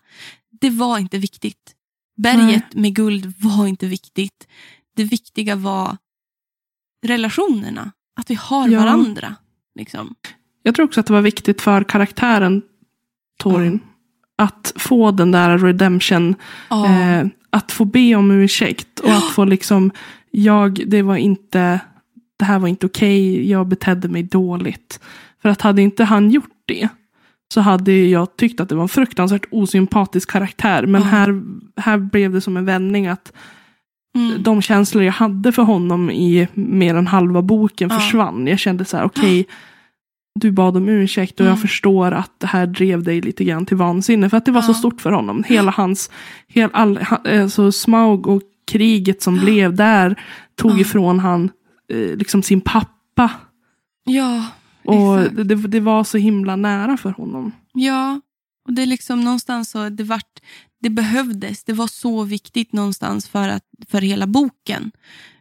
[0.61, 1.73] det var inte viktigt.
[2.17, 4.47] Berget med guld var inte viktigt.
[4.95, 5.97] Det viktiga var
[7.05, 7.91] relationerna.
[8.19, 8.79] Att vi har Ja.
[8.79, 9.35] varandra.
[9.75, 10.15] Liksom.
[10.63, 12.61] Jag tror också att det var viktigt för karaktären
[13.39, 13.79] Torin.
[14.37, 16.35] Att få den där redemption.
[16.69, 16.85] Ja.
[17.01, 18.99] Eh, att få be om ursäkt.
[18.99, 19.91] Och att få liksom,
[20.31, 21.79] jag, det var inte,
[22.39, 23.49] det här var inte okej.
[23.49, 24.99] jag betedde mig dåligt.
[25.41, 26.87] För att hade inte han gjort det.
[27.53, 30.85] Så hade jag tyckt att det var en fruktansvärt osympatisk karaktär.
[30.85, 31.07] Men Ja.
[31.07, 31.41] här,
[31.77, 33.33] här blev det som en vändning att
[34.15, 34.43] Mm.
[34.43, 37.99] de känslor jag hade för honom i mer än halva boken Ja.
[37.99, 38.47] försvann.
[38.47, 39.47] Jag kände så här, okej,
[40.39, 41.49] du bad om ursäkt och Mm.
[41.51, 44.29] jag förstår att det här drev dig lite grann till vansinne.
[44.29, 45.43] För att det var så stort för honom.
[45.47, 46.11] Hela hans,
[46.47, 50.21] hel, all, alltså Smaug och kriget som blev där
[50.55, 50.79] tog Ja.
[50.79, 51.51] ifrån han
[51.93, 53.31] eh, liksom sin pappa.
[54.05, 54.45] Ja,
[54.85, 55.35] Och exakt.
[55.35, 57.51] det, det, det var så himla nära för honom.
[57.73, 58.21] Ja,
[58.67, 60.39] och det är liksom någonstans så det vart,
[60.81, 61.63] det behövdes.
[61.63, 64.91] Det var så viktigt någonstans för, att, för hela boken,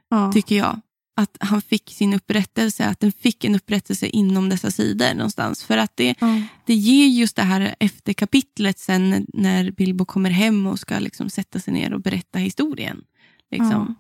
[0.09, 0.33] Ja.
[0.33, 0.81] tycker jag.
[1.18, 5.64] Att han fick sin upprättelse, att den fick en upprättelse inom dessa sidor någonstans.
[5.64, 6.43] För att det, Ja.
[6.66, 11.59] det ger just det här efterkapitlet sen när Bilbo kommer hem och ska liksom sätta
[11.61, 13.03] sig ner och berätta historien.
[13.51, 13.95] Liksom.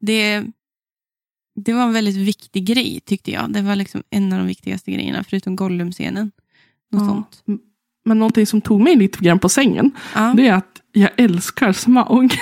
[0.00, 0.44] Det,
[1.64, 3.52] det var en väldigt viktig grej tyckte jag.
[3.52, 6.30] Det var liksom en av de viktigaste grejerna, förutom Gollum-scenen.
[6.92, 7.08] Något Ja.
[7.08, 7.42] sånt.
[8.04, 10.32] Men någonting som tog mig lite grann på sängen, Ja.
[10.36, 12.32] det är att jag älskar Smaug.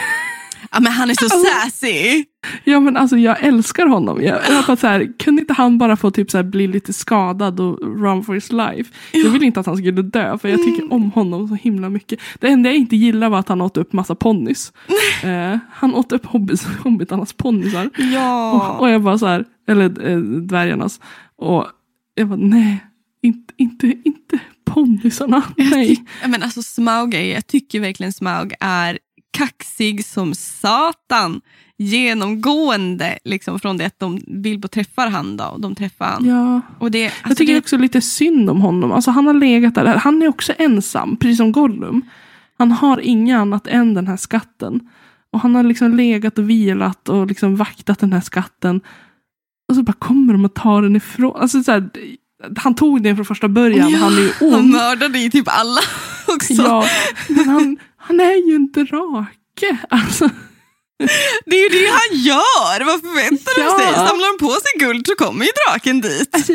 [0.75, 2.25] Ja, men han är så Alltså- sassy.
[2.65, 4.23] Ja men alltså jag älskar honom.
[4.23, 6.93] Jag, jag bara så här, kunde inte han bara få typ så här, bli lite
[6.93, 8.93] skadad och run for his life?
[9.13, 10.73] Jag vill inte att han skulle dö för jag Mm.
[10.75, 12.21] tycker om honom så himla mycket.
[12.41, 14.73] Det enda jag inte gillar var att han åt upp massa ponnys.
[15.23, 17.91] Eh, han åt upp hobbits, hobbitarnas ponnysar.
[18.15, 18.53] Ja.
[18.53, 21.01] Och, och jag bara så här, eller eh, dvärgarnas.
[21.37, 21.67] Och
[22.15, 22.85] jag bara nej,
[23.23, 25.43] inte, inte, inte ponnysarna.
[25.57, 26.05] Nej.
[26.27, 28.99] Men alltså Smaug är, jag tycker verkligen Smaug är
[29.35, 31.41] kaxig som satan.
[31.79, 36.25] Genomgående liksom från det att de Bilbo träffar han då, och de träffar han.
[36.27, 36.61] Ja.
[36.79, 38.93] Och det, alltså Jag tycker det, också lite synd om honom.
[38.93, 39.85] Alltså han har legat där.
[39.87, 42.03] Han är också ensam, precis som Gollum.
[42.59, 44.81] Han har inget annat än den här skatten.
[45.33, 48.81] Och han har liksom legat och vilat och liksom vaktat den här skatten.
[49.69, 51.37] Och så bara kommer de och tar den ifrån.
[51.37, 51.89] Alltså så här,
[52.57, 53.91] han tog den från första början.
[53.91, 54.71] Ja, han är ju Han ond.
[54.71, 55.81] mördade ju typ alla
[56.27, 56.53] också.
[56.53, 56.85] Ja,
[57.29, 59.79] men han, han är ju en drake.
[59.91, 60.31] Alltså,
[61.47, 62.85] Det är ju det han gör!
[62.85, 63.65] Vad förväntar Ja.
[63.79, 63.95] de sig?
[64.09, 66.29] Samlar de på sig guld så kommer ju draken dit.
[66.33, 66.53] alltså,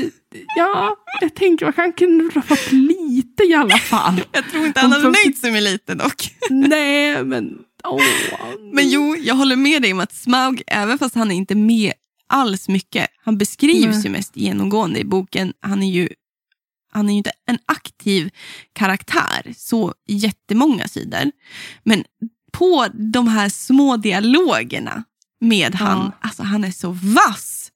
[0.56, 4.22] ja, jag tänker man kan kunde ha fått lite i alla fall.
[4.32, 6.36] Jag tror inte han hade nöjt sig med lite dock.
[6.50, 8.02] Nej, men åh.
[8.74, 11.94] Men jo, jag håller med dig om att Smaug, även fast han är inte med
[12.30, 14.04] alls mycket, han beskrivs Nej.
[14.04, 15.54] ju mest genomgående i boken.
[15.62, 16.10] Han är ju
[16.92, 18.30] han är ju inte en aktiv
[18.74, 21.32] karaktär så jättemånga sidor.
[21.84, 22.04] Men
[22.52, 25.04] på de här små dialogerna
[25.42, 26.12] med han, Ja.
[26.28, 27.72] alltså han är så vass.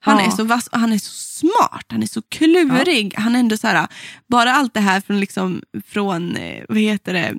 [0.00, 0.24] Han Ja.
[0.26, 3.14] är så vass och han är så smart, han är så klurig.
[3.16, 3.86] Han är ändå så här,
[4.28, 7.34] bara allt det här från, liksom, från eh, vad heter det,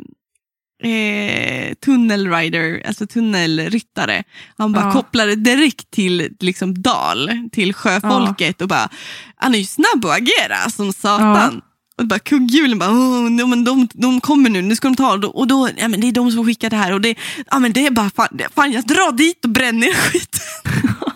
[0.83, 4.23] eh, tunnelrider, alltså tunnelryttare.
[4.57, 4.91] Han bara Ja.
[4.91, 8.89] kopplar det direkt till liksom Dal, till sjöfolket och bara,
[9.35, 11.61] han är ju snabb att agera som satan.
[11.97, 15.11] Och bara kugghjulen bara, "Åh, no, men de, de kommer nu, nu ska de ta
[15.11, 17.01] och då, och då ja, men det är de som får skicka det här och
[17.01, 17.15] det,
[17.51, 20.41] ja, men det är bara, fan, fan jag drar dit och bränner skiten.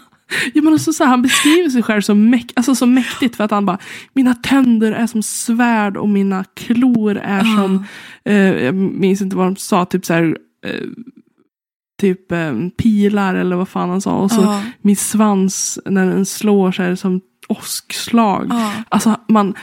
[0.54, 3.44] Ja, men också så här, han beskriver sig själv som, mäk alltså, så mäktigt för
[3.44, 3.78] att han bara,
[4.14, 7.44] mina tänder är som svärd och mina klor är Ah.
[7.58, 7.86] som,
[8.26, 10.82] eh, jag minns inte vad de sa, typ så här, eh,
[12.02, 14.14] typ eh, pilar eller vad fan han sa.
[14.16, 14.62] Och så Ja.
[14.82, 18.48] min svans när den slår så är det som åskslag.
[18.50, 18.72] Ja.
[18.90, 19.54] Alltså man,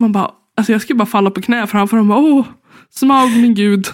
[0.00, 2.24] man bara, alltså jag skulle bara falla på knä framför honom.
[2.24, 2.46] Åh,
[2.90, 3.86] Smaug min gud.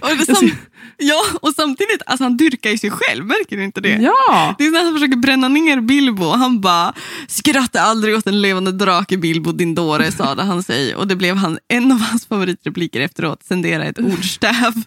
[0.00, 0.50] Och, det ser-
[0.98, 3.88] ja, och samtidigt, alltså han dyrkar ju sig själv, märker du inte det?
[4.02, 4.54] Ja!
[4.58, 6.24] Det är när han försöker bränna ner Bilbo.
[6.24, 6.92] Han bara,
[7.28, 10.94] skratta aldrig åt en levande drake Bilbo din dåre, sade han sig.
[10.94, 14.72] Och det blev han, en av hans favoritrepliker efteråt, sendera ett ordstäv.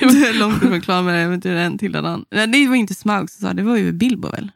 [0.00, 2.24] Du är långt ifrån klar med det, men till den till den.
[2.30, 4.50] Nej, det var inte Smaug som sa det, det var ju Bilbo väl?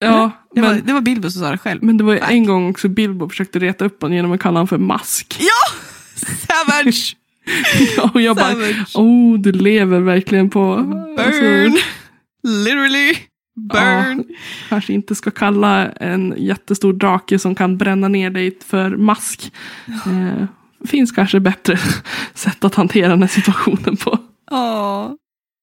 [0.00, 1.82] ja Det, men, var, det var Bilbo som sa det själv.
[1.82, 2.30] men det var ju Tack.
[2.30, 5.36] en gång också Bilbo försökte reta upp honom genom att kalla honom för mask.
[5.40, 5.78] Ja!
[6.48, 7.16] Savage!
[7.96, 8.96] Ja, och jag bara, Savage.
[8.96, 10.76] oh du lever verkligen på...
[10.76, 11.18] Burn!
[11.18, 11.80] Alltså,
[12.42, 13.14] Literally.
[13.72, 14.24] Burn!
[14.68, 19.52] kanske inte ska kalla en jättestor drake som kan bränna ner dig för mask.
[20.06, 20.46] Eh,
[20.86, 21.78] finns kanske bättre
[22.34, 24.18] sätt att hantera den här situationen på.
[24.50, 25.16] Ja.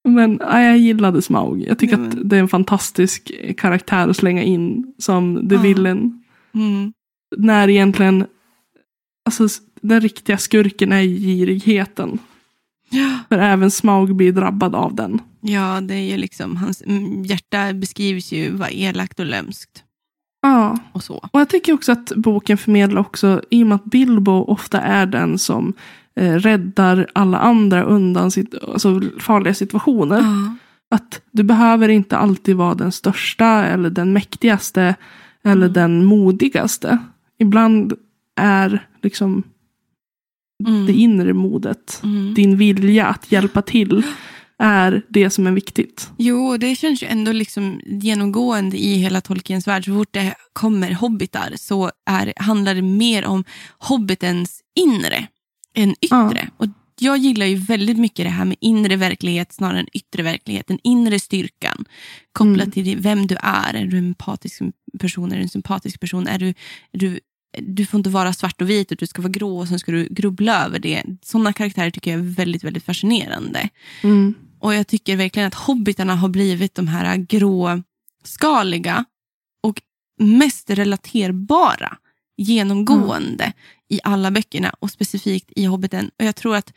[0.10, 1.66] Men ja, jag gillade Smaug.
[1.68, 5.62] Jag tycker Nej, att det är en fantastisk karaktär att slänga in som the Ja.
[5.62, 6.24] villain.
[6.56, 6.94] Mm.
[7.38, 8.26] När egentligen
[9.26, 9.48] alltså,
[9.82, 12.20] den riktiga skurken är girigheten.
[12.90, 13.20] Ja.
[13.30, 15.22] För även Smaug blir drabbad av den.
[15.42, 19.84] Ja, det är ju liksom, hans mm, hjärta beskrivs ju vara elakt och lömskt.
[20.42, 20.78] Ja.
[20.92, 21.30] Och så.
[21.32, 25.06] Och jag tycker också att boken förmedlar också, i och med att Bilbo ofta är
[25.06, 25.74] den som
[26.16, 30.20] eh, räddar alla andra undan sitt, alltså, farliga situationer.
[30.20, 30.56] Ja.
[30.96, 34.96] Att du behöver inte alltid vara den största eller den mäktigaste
[35.44, 35.74] eller Mm.
[35.74, 36.98] den modigaste.
[37.40, 37.94] Ibland
[38.40, 39.44] är liksom
[40.68, 40.86] Mm.
[40.86, 42.34] det inre modet, Mm.
[42.34, 44.04] din vilja att hjälpa till,
[44.60, 46.10] är det som är viktigt.
[46.18, 49.86] Jo, det känns ju ändå liksom genomgående i hela Tolkiens värld.
[49.86, 53.44] Så fort det kommer hobbitar så är, handlar det mer om
[53.78, 55.28] hobbitens inre
[55.76, 56.50] än yttre.
[56.58, 56.66] Och
[57.00, 60.68] jag gillar ju väldigt mycket det här med inre verklighet snarare än yttre verklighet.
[60.68, 61.86] Den inre styrkan
[62.32, 62.72] kopplat Mm.
[62.72, 63.74] till vem du är.
[63.74, 64.62] Är du en empatisk
[65.00, 65.32] person?
[65.32, 66.28] Är du en sympatisk person?
[66.28, 66.48] Är du,
[66.92, 67.20] är du,
[67.58, 70.08] du får inte vara svart och vit, du ska vara grå och sen ska du
[70.12, 71.04] grubbla över det.
[71.22, 73.70] Sådana karaktärer tycker jag är väldigt, väldigt fascinerande.
[74.04, 74.34] Mm.
[74.60, 79.06] Och jag tycker verkligen att hobbitarna har blivit de här gråskaliga
[79.64, 79.82] och
[80.20, 81.98] mest relaterbara
[82.38, 83.54] genomgående
[83.90, 86.12] i alla böckerna och specifikt i Hobbiten.
[86.20, 86.74] Och jag tror att,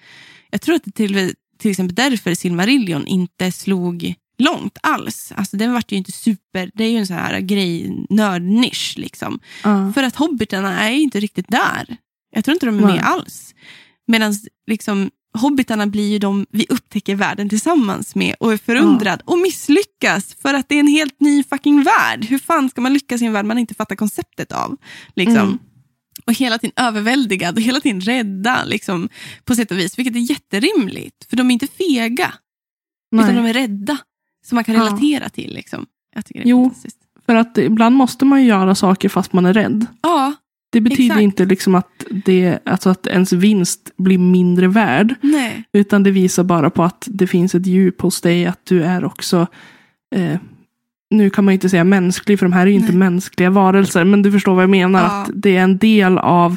[0.51, 5.32] jag tror att det till, till exempel därför Silmarillion inte slog långt alls.
[5.37, 9.41] Alltså den vart ju inte super, det är ju en sån här grej, nördnisch liksom.
[9.64, 9.93] Ja.
[9.93, 11.97] För att hobbitarna är inte riktigt där.
[12.30, 12.95] Jag tror inte de är Nej.
[12.95, 13.55] med alls.
[14.07, 14.35] Medan
[14.66, 20.35] liksom, hobbitarna blir ju de vi upptäcker världen tillsammans med och är förundrad och misslyckas
[20.43, 22.24] för att det är en helt ny fucking värld.
[22.24, 24.76] Hur fan ska man lyckas i en värld man inte fattar konceptet av?
[25.14, 25.37] Liksom.
[25.37, 25.59] Mm.
[26.26, 29.09] Och hela tiden överväldigad och hela tiden rädda liksom,
[29.45, 29.99] på sätt och vis.
[29.99, 32.35] Vilket är jätterimligt, för de är inte fega.
[33.14, 33.51] Utan de Nej.
[33.51, 33.99] är rädda.
[34.45, 34.81] Som man kan Ja.
[34.81, 35.55] relatera till.
[35.55, 35.87] Liksom.
[36.15, 36.63] Jag tycker det är Jo.
[36.65, 36.97] fantastiskt.
[37.27, 39.87] För att ibland måste man göra saker fast man är rädd.
[40.03, 40.33] Ja,
[40.73, 41.21] Det betyder Exakt.
[41.23, 45.15] inte liksom att, det, alltså att ens vinst blir mindre värd.
[45.21, 45.65] nej.
[45.73, 48.47] Utan det visar bara på att det finns ett djup hos dig.
[48.47, 49.47] Att du är också,
[50.15, 50.39] eh,
[51.11, 52.97] nu kan man ju inte säga mänsklig för de här är ju inte Nej.
[52.99, 54.05] mänskliga varelser.
[54.05, 55.01] Men du förstår vad jag menar.
[55.01, 55.23] Ja.
[55.23, 56.57] Att det är en del av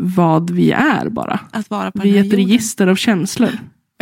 [0.00, 1.40] vad vi är bara.
[1.52, 2.38] Att vara på Vi är ett jorden.
[2.40, 3.50] register av känslor.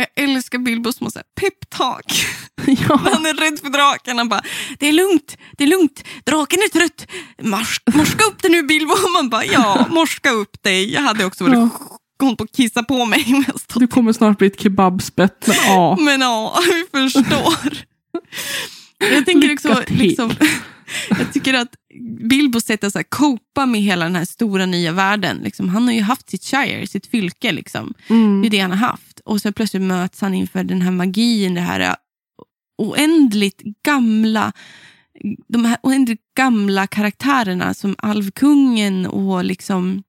[0.01, 2.25] Jag älskar Bilbo som har peptalk.
[2.65, 2.95] Ja.
[3.13, 4.17] Han är rädd för draken.
[4.17, 4.41] Han bara,
[4.79, 6.03] det är lugnt, det är lugnt.
[6.25, 7.07] Draken är trött.
[7.41, 8.93] Mors, morska upp dig nu Bilbo.
[9.13, 10.93] Man bara, ja, morska upp dig.
[10.93, 11.69] Jag hade också varit Ja.
[12.19, 13.45] gått på att kissa på mig
[13.75, 15.97] Du kommer snart bli ett kebabspett, men ja.
[15.99, 16.59] Men ja,
[16.93, 17.77] vi förstår.
[18.99, 20.31] Jag tänker också, liksom,
[21.09, 21.69] jag tycker att
[22.29, 25.37] Bilbo sätt att så här copa med hela den här stora nya världen.
[25.43, 27.51] Liksom, han har ju haft sitt shire, sitt fylke.
[27.51, 27.93] Liksom.
[28.07, 28.43] Det Mm.
[28.43, 29.10] är det han har haft.
[29.25, 31.95] Och så plötsligt möts han inför den här magin, det här
[32.77, 34.53] oändligt gamla
[35.47, 40.03] de här oändligt gamla karaktärerna som Alvkungen och liksom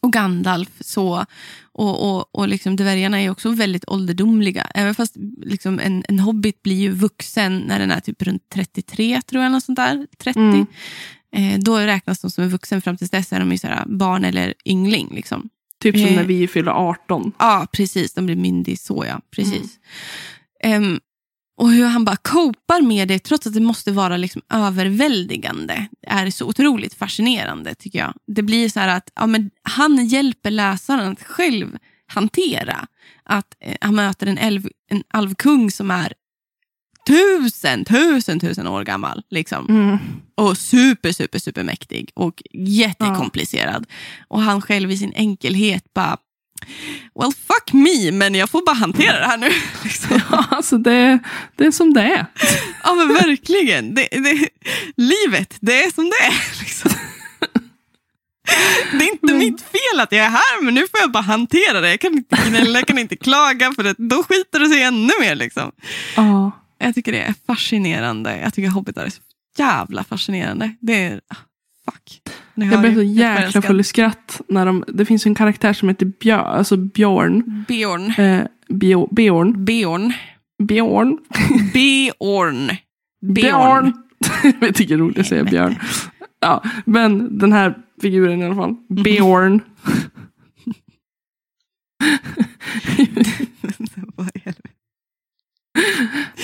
[0.00, 0.70] och Gandalf.
[0.80, 1.26] Så,
[1.72, 4.66] och och, och liksom dvärgarna är också väldigt ålderdomliga.
[4.74, 9.22] Även fast liksom en, en hobbit blir ju vuxen när den är typ runt 33,
[9.22, 9.52] tror jag.
[9.52, 10.40] Något sånt där, 30.
[10.40, 10.66] Mm.
[11.36, 12.82] Eh, då räknas de som en vuxen.
[12.82, 15.08] Fram till dess är de ju barn eller yngling.
[15.14, 15.48] Liksom.
[15.80, 16.16] Typ som Eh.
[16.16, 17.32] när vi fyller 18.
[17.38, 18.12] Ja, precis.
[18.14, 19.20] De blir myndig så, ja.
[19.30, 19.78] Precis.
[20.64, 21.00] Ehm,
[21.56, 26.30] och hur han bara kopar med det, trots att det måste vara liksom överväldigande, är
[26.30, 28.14] så otroligt fascinerande, tycker jag.
[28.26, 31.76] Det blir så här att ja, men han hjälper läsaren att själv
[32.06, 32.86] hantera
[33.24, 36.12] att eh, han möter en, älv, en alvkung som är
[37.10, 39.22] tusen, tusen, tusen år gammal.
[39.30, 39.66] Liksom.
[39.68, 39.98] Mm.
[40.34, 43.86] Och super, super, super mäktig och jättekomplicerad.
[44.28, 46.16] Och han själv i sin enkelhet bara,
[47.20, 49.50] well fuck me, men jag får bara hantera det här nu.
[49.84, 50.20] Liksom.
[50.30, 51.18] Ja, alltså det,
[51.56, 52.26] det är som det är.
[52.84, 54.48] Ja men verkligen, det, det,
[54.96, 56.60] livet, det är som det är.
[56.60, 56.90] Liksom.
[58.92, 61.80] Det är inte mitt fel att jag är här, men nu får jag bara hantera
[61.80, 61.90] det.
[61.90, 65.12] Jag kan inte gnälla, jag kan inte klaga, för det, då skiter det sig ännu
[65.20, 65.34] mer.
[65.34, 65.72] Liksom.
[66.16, 66.59] Ja.
[66.80, 68.38] Jag tycker det är fascinerande.
[68.38, 69.22] Jag tycker hobbitar är så
[69.58, 70.76] jävla fascinerande.
[70.80, 71.36] Det är, ah,
[71.84, 72.20] fuck.
[72.54, 74.40] Jag blev så jäkla full i skratt.
[74.48, 77.64] När de, det finns en karaktär som heter Björn, alltså Björn.
[77.68, 78.10] Bjorn.
[78.18, 79.64] Eh, Bio, Björn.
[79.64, 80.12] Bjorn.
[80.62, 81.18] Björn.
[81.72, 82.70] Bjorn.
[83.20, 83.92] Björn.
[84.60, 85.76] jag tycker det är roligt att säga Björn.
[86.40, 88.76] Ja, men den här figuren i alla fall.
[88.88, 89.60] Björn.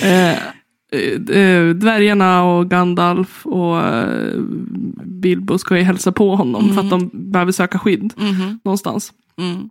[0.01, 0.33] Eh,
[1.39, 4.33] eh, dvärgarna och Gandalf och eh,
[5.05, 8.59] Bilbo ska ju hälsa på honom för att de behöver söka skydd Mhm.
[8.65, 9.11] någonstans.
[9.39, 9.69] Mm.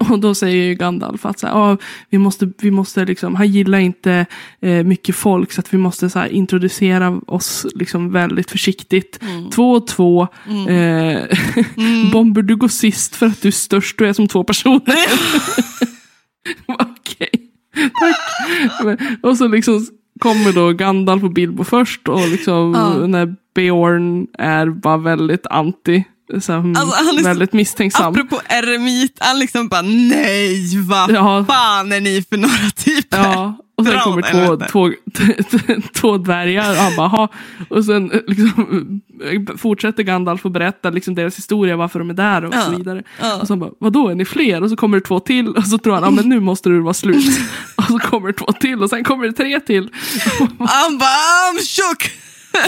[0.10, 1.76] Och då säger ju Gandalf att så här, "Ja,
[2.10, 4.26] vi måste, vi måste liksom, han gillar inte
[4.60, 9.20] eh, mycket folk så att vi måste så här, introducera oss liksom väldigt försiktigt.
[9.54, 10.22] Två och två.
[10.68, 11.22] Eh,
[12.12, 14.96] Bomber du går sist för att du är störst och är som två personer.
[16.66, 17.30] Okej,
[17.74, 19.00] tack.
[19.22, 19.86] Och så liksom
[20.20, 23.06] kommer då Gandalf och Bilbo först och liksom Ja.
[23.06, 26.04] när Bjorn är bara väldigt anti.
[26.40, 28.12] Så här, Alltså, han väldigt misstänksam.
[28.12, 31.44] Apropå eremit, han liksom bara nej, vad Ja.
[31.48, 33.18] fan är ni för några typer?
[33.18, 33.56] Ja,
[33.86, 34.22] och sen kommer
[34.66, 34.90] två, två,
[35.94, 37.28] två dvärgar och han bara, "Ha."
[37.68, 42.14] Och sen eh, liksom, eh, fortsätter Gandalf att berätta liksom, deras historia, varför de är
[42.14, 42.60] där och Ja.
[42.62, 43.02] så vidare.
[43.20, 43.40] Ja.
[43.40, 44.62] Och så han bara, vadå, är ni fler?
[44.62, 46.80] Och så kommer det två till och så tror han, ja men nu måste det
[46.80, 47.40] vara slut.
[47.76, 49.88] och så kommer det två till och sen kommer det tre till.
[50.58, 51.08] Han bara
[51.52, 52.10] I'm shook!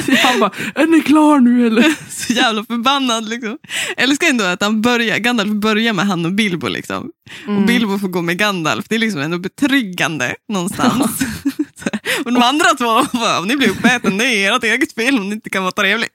[0.22, 1.94] han bara, är ni klar nu eller?
[2.10, 3.28] Så jävla förbannad.
[3.28, 3.58] Liksom.
[3.96, 6.68] Jag älskar ändå att han börjar, Gandalf börjar med han och Bilbo.
[6.68, 7.10] Liksom.
[7.46, 7.56] Mm.
[7.56, 8.84] Och Bilbo får gå med Gandalf.
[8.88, 11.20] Det är liksom ändå betryggande någonstans.
[12.24, 15.28] Och de andra två, bara, om ni blir uppäten, det är ert eget fel om
[15.28, 16.08] ni inte kan vara trevlig.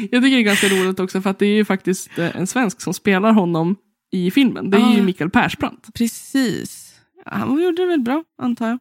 [0.00, 2.46] Jag tycker det är ganska roligt också för att det är ju faktiskt eh, en
[2.46, 3.76] svensk som spelar honom
[4.12, 4.70] i filmen.
[4.70, 5.02] Det är ju Ah.
[5.02, 5.94] Mikael Persbrandt.
[5.94, 6.92] Precis.
[7.26, 8.78] Han gjorde det väl bra, antar jag.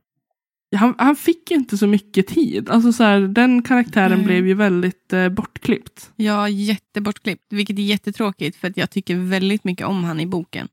[0.76, 2.70] Han, han fick ju inte så mycket tid.
[2.70, 4.26] Alltså så här, den karaktären Nej.
[4.26, 6.12] blev ju väldigt eh, bortklippt.
[6.16, 10.68] Ja, jättebortklippt, vilket är jättetråkigt för att jag tycker väldigt mycket om han i boken.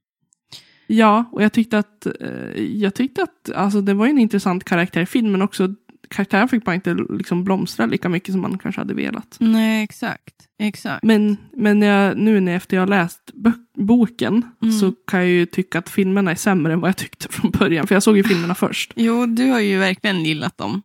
[0.86, 5.00] Ja, och jag tyckte att, eh, jag tyckte att alltså, det var en intressant karaktär
[5.00, 5.74] i filmen också.
[6.12, 9.36] Karaktären fick bara inte liksom, blomstra lika mycket som man kanske hade velat.
[9.40, 10.34] Nej, exakt.
[10.58, 11.04] exakt.
[11.04, 13.30] Men, men jag, nu när efter jag har läst
[13.78, 14.78] boken Mm.
[14.78, 17.86] så kan jag ju tycka att filmerna är sämre än vad jag tyckte från början.
[17.86, 18.92] För jag såg ju filmerna först.
[18.96, 20.82] Jo, du har ju verkligen gillat dem.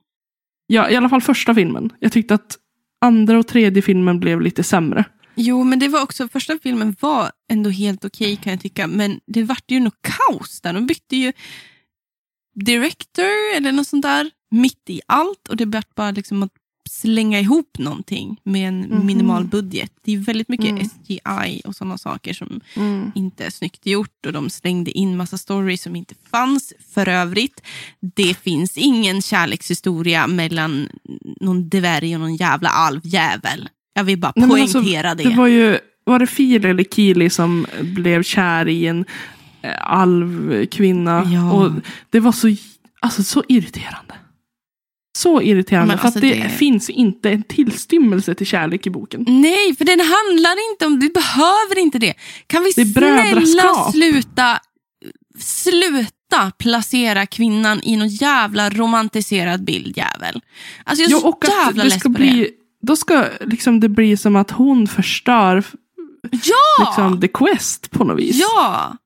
[0.68, 1.90] Ja, i alla fall första filmen.
[2.00, 2.58] Jag tyckte att
[3.02, 5.06] andra och tredje filmen blev lite sämre.
[5.36, 9.20] Jo, men det var också, första filmen var ändå helt okej kan jag tycka, men
[9.28, 10.74] det vart ju något kaos där.
[10.74, 11.34] De bytte ju
[12.56, 16.52] director eller något sånt där mitt i allt och det vart bara liksom att
[16.90, 19.06] slänga ihop någonting med en Mhm.
[19.06, 19.92] minimal budget.
[20.04, 20.84] Det är väldigt mycket Mm.
[20.90, 22.62] SGI och sådana saker som
[23.16, 26.74] inte är snyggt gjort och de slängde in massa stories som inte fanns.
[26.94, 27.62] För övrigt,
[28.16, 30.90] det finns ingen kärlekshistoria mellan
[31.42, 33.70] någon dvärg och någon jävla alvjävel.
[33.94, 35.24] Jag vill bara Nej, alltså, poängtera det.
[35.24, 39.06] Det var ju, var det Fil eller Kili som blev kär i en
[39.62, 41.24] eh, alvkvinna.
[41.34, 41.52] Ja.
[41.52, 41.72] Och
[42.10, 42.56] det var så,
[43.00, 44.14] alltså, så irriterande.
[45.18, 45.98] Så irriterande.
[45.98, 49.26] För alltså att det, det- finns inte en tillstymmelse till kärlek i boken.
[49.28, 51.00] Nej, för den handlar inte om...
[51.00, 52.14] Vi behöver inte det.
[52.48, 54.60] Kan vi Det snälla sluta,
[55.40, 60.42] sluta placera kvinnan i någon jävla romantiserad bild, jävel.
[60.84, 62.50] Alltså jag är Ja, så och jävla det less ska på bli,
[62.82, 66.40] då ska liksom det bli som att hon förstör det.
[66.44, 66.86] Ja!
[66.86, 68.36] liksom, the quest på något vis.
[68.40, 68.98] Ja!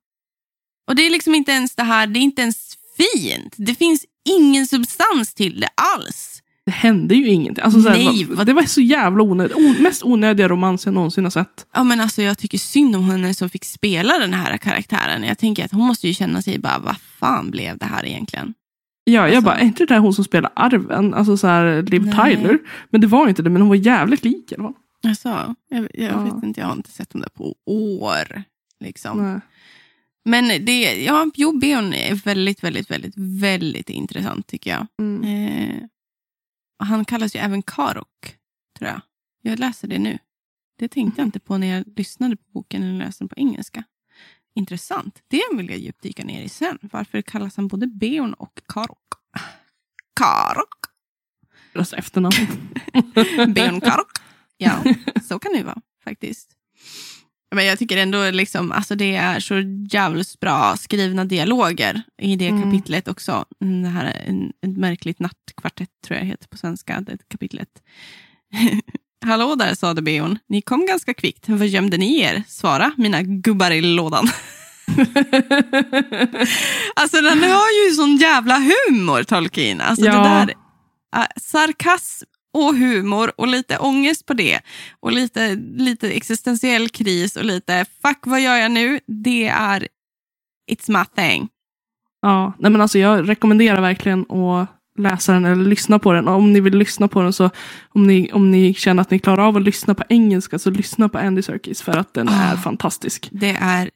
[0.87, 2.57] Och det är liksom inte ens det här, det är inte ens
[2.97, 3.53] fint.
[3.57, 6.37] Det finns ingen substans till det alls.
[6.65, 7.63] Det hände ju ingenting.
[7.63, 9.57] Alltså, så här, Nej, vad- vad- Det var så jävla onödigt.
[9.57, 11.65] O, mest onödiga romans jag någonsin har sett.
[11.73, 15.23] Ja, men alltså, jag tycker synd om henne som fick spela den här karaktären.
[15.23, 18.53] Jag tänker att hon måste ju känna sig bara, vad fan blev det här egentligen?
[19.03, 21.13] Ja, jag Alltså- bara, är inte det där hon som spelar Arven?
[21.13, 22.35] Alltså så här, Liv Nej.
[22.35, 22.59] Tyler.
[22.89, 24.73] Men det var inte det, men hon var jävligt lik i alla fall.
[25.03, 26.23] Alltså, jag, jag Ja.
[26.23, 28.43] vet inte, jag har inte sett dem där på år.
[28.79, 29.31] Liksom.
[29.31, 29.39] Nej.
[30.25, 34.87] Men det, ja, jo, Beon är väldigt, väldigt, väldigt, väldigt intressant tycker jag.
[34.99, 35.23] Mm.
[35.23, 35.83] Eh,
[36.79, 38.37] han kallas ju även Karok,
[38.77, 39.01] tror jag.
[39.41, 40.17] Jag läser det nu.
[40.79, 43.83] Det tänkte jag inte på när jag lyssnade på boken eller läste den på engelska.
[44.55, 45.23] Intressant.
[45.27, 46.79] Det vill jag djupdyka ner i sen.
[46.81, 48.97] Varför kallas han både Beon och Karok?
[50.15, 50.79] Karok?
[51.73, 52.33] Deras efternamn.
[53.53, 54.11] Beon Karok?
[54.57, 54.83] Ja,
[55.23, 56.57] så kan det vara faktiskt.
[57.55, 59.55] Men jag tycker ändå liksom, alltså det är så
[59.91, 62.63] jävligt bra skrivna dialoger i det Mm.
[62.63, 63.45] kapitlet också.
[63.63, 67.69] Mm, Det här är en, ett märkligt nattkvartett tror jag heter på svenska, det kapitlet.
[69.25, 70.39] Hallå där, sade Beon.
[70.49, 71.49] Ni kom ganska kvickt.
[71.49, 72.43] Vad gömde ni er?
[72.47, 74.27] Svara, mina gubbar i lådan.
[76.95, 79.81] alltså den har ju sån jävla humor, Tolkien.
[79.81, 80.11] Alltså Ja.
[80.13, 80.53] det där,
[81.21, 84.59] äh, sarkasm och humor och lite ångest på det.
[84.99, 88.99] Och lite, lite existentiell kris och lite fuck vad gör jag nu?
[89.07, 89.87] Det är
[90.71, 91.49] it's my thing.
[92.21, 96.27] Ja, nej men alltså jag rekommenderar verkligen att läsa den eller lyssna på den.
[96.27, 97.49] Och om ni vill lyssna på den så
[97.89, 101.09] om ni, om ni känner att ni klarar av att lyssna på engelska så lyssna
[101.09, 102.31] på Andy Serkis för att den Ah.
[102.51, 103.29] är fantastisk.
[103.31, 103.89] Det är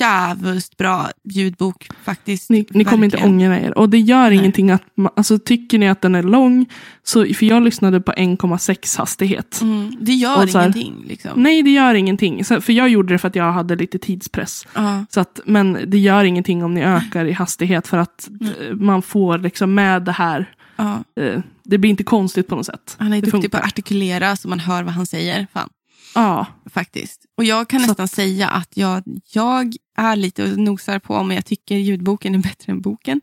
[0.00, 2.50] jävligt bra ljudbok faktiskt.
[2.50, 3.78] Ni, ni kommer inte ångra er.
[3.78, 4.38] Och det gör Nej.
[4.38, 4.82] ingenting att,
[5.16, 6.66] alltså tycker ni att den är lång,
[7.02, 9.60] så, för jag lyssnade på 1,6 hastighet.
[9.62, 11.04] Mm, det gör här- ingenting.
[11.06, 11.42] Liksom.
[11.42, 12.44] Nej, det gör ingenting.
[12.44, 14.66] Så, för jag gjorde det för att jag hade lite tidspress.
[14.74, 15.04] Ja.
[15.10, 19.02] Så att, men det gör ingenting om ni ökar i hastighet för att eh, man
[19.02, 20.52] får liksom med det här.
[20.76, 21.04] Ja.
[21.20, 22.96] Eh, det blir inte konstigt på något sätt.
[22.98, 25.46] Han är det duktig på att artikulera så man hör vad han säger.
[25.52, 25.68] Fan,
[26.14, 27.24] Ja, faktiskt.
[27.36, 29.02] Och jag kan Så nästan säga att jag,
[29.32, 33.20] jag är lite och nosar på om jag tycker ljudboken är bättre än boken.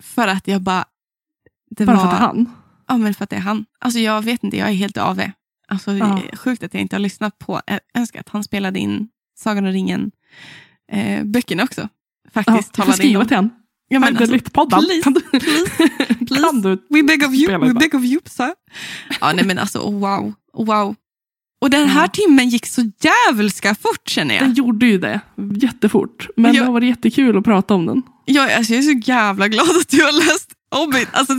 [0.00, 0.84] För att jag bara...
[1.70, 2.50] Det bara var, för att det är han.
[2.88, 3.64] Ja, men för att det är han.
[3.78, 5.32] Alltså jag vet inte, jag är helt av det.
[5.68, 6.20] Alltså, Ja.
[6.32, 7.60] Sjukt att jag inte har lyssnat på...
[7.66, 9.08] Jag önskar att han spelade in
[9.38, 10.10] Sagan om ringen
[10.92, 11.88] eh, böckerna också.
[12.24, 12.74] Ja, Faktiskt.
[12.74, 13.50] du får skriva till han.
[13.88, 14.80] Ja, men alltså, podden.
[14.80, 16.40] please, kan, du, please.
[16.42, 16.86] kan du?
[16.88, 18.54] We beg of you, we beg of you, sir.
[19.20, 20.94] Ja, nej men alltså wow, wow.
[21.62, 24.44] Och den här timmen gick så jävelska fort känner jag.
[24.44, 25.20] Den gjorde ju det
[25.62, 26.28] jättefort.
[26.36, 28.02] Men Jag- det har varit jättekul att prata om den.
[28.24, 31.08] Jag, alltså, jag är så jävla glad att du har läst Hobbit.
[31.12, 31.34] Alltså,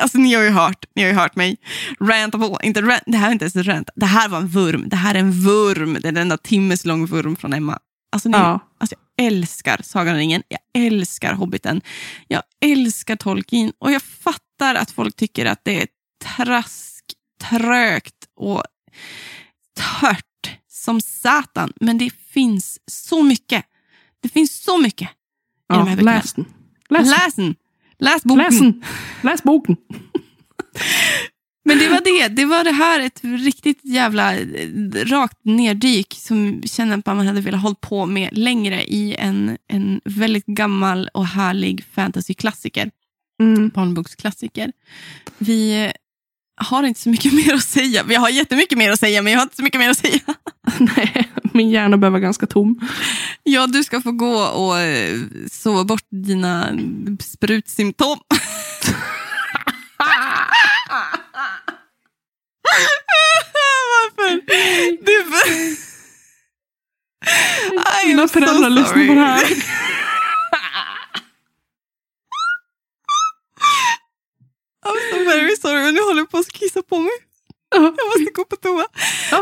[0.00, 1.56] alltså, ni har ju hört, ni har ju hört mig
[2.00, 2.58] ranta på.
[2.62, 3.90] Inte rant, det här är inte ens en rant.
[3.96, 4.88] Det här var en vurm.
[4.88, 5.92] Det här är en vurm.
[6.00, 7.78] Det är en enda timmes lång vurm från Emma.
[8.12, 8.60] Alltså, ni, Ja.
[8.80, 10.42] alltså, jag älskar Sagan om ringen.
[10.48, 11.80] Jag älskar Hobbiten.
[12.28, 13.72] Jag älskar Tolkien.
[13.78, 15.86] Och jag fattar att folk tycker att det är
[16.24, 17.04] trask,
[17.50, 18.62] trögt och
[20.00, 21.72] tört som satan.
[21.80, 23.64] Men det finns så mycket.
[24.22, 25.12] Det finns så mycket i
[25.68, 26.12] Ja, de här böckerna.
[26.14, 26.44] läs den.
[26.88, 27.54] Läs, Läs den!
[27.98, 28.44] Läs boken!
[28.44, 29.22] läs.
[29.22, 29.76] Läs boken.
[31.64, 32.28] Men det var det.
[32.28, 34.68] Det var det här, ett riktigt jävla eh,
[35.04, 40.00] rakt neddyk som känner att man hade velat hålla på med längre i en, en
[40.04, 42.90] väldigt gammal och härlig fantasyklassiker.
[43.42, 43.68] Mm.
[43.68, 44.72] Barnboksklassiker.
[45.38, 45.92] Vi
[46.56, 48.02] har inte så mycket mer att säga.
[48.02, 50.20] Vi har jättemycket mer att säga, men jag har inte så mycket mer att säga.
[50.78, 52.88] Nej, min hjärna behöver vara ganska tom.
[53.42, 55.18] Ja, du ska få gå och eh,
[55.52, 56.78] sova bort dina
[57.20, 58.18] sprutsymptom.
[63.96, 64.40] Varför?
[65.04, 65.24] Du...
[68.06, 69.85] Mina am so föräldrar lyssnar på det här.
[74.86, 77.10] I'm so very sorry, men nu håller jag på att kissa på mig.
[77.70, 77.82] Ja.
[77.82, 78.86] Jag måste gå på toa.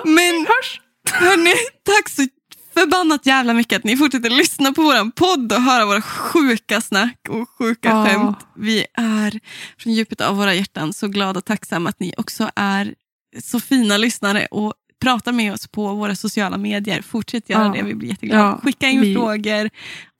[0.04, 0.80] Men hörs.
[1.12, 2.26] hörni, tack så
[2.74, 7.18] förbannat jävla mycket att ni fortsätter lyssna på vår podd och höra våra sjuka snack
[7.28, 8.04] och sjuka Ja.
[8.06, 8.38] skämt.
[8.56, 9.40] Vi är
[9.78, 12.94] från djupet av våra hjärtan så glada och tacksamma att ni också är
[13.42, 17.02] så fina lyssnare och prata med oss på våra sociala medier.
[17.02, 17.72] Fortsätt göra Ja.
[17.72, 18.42] det, vi blir jätteglada.
[18.42, 19.70] Ja, Skicka in vi- frågor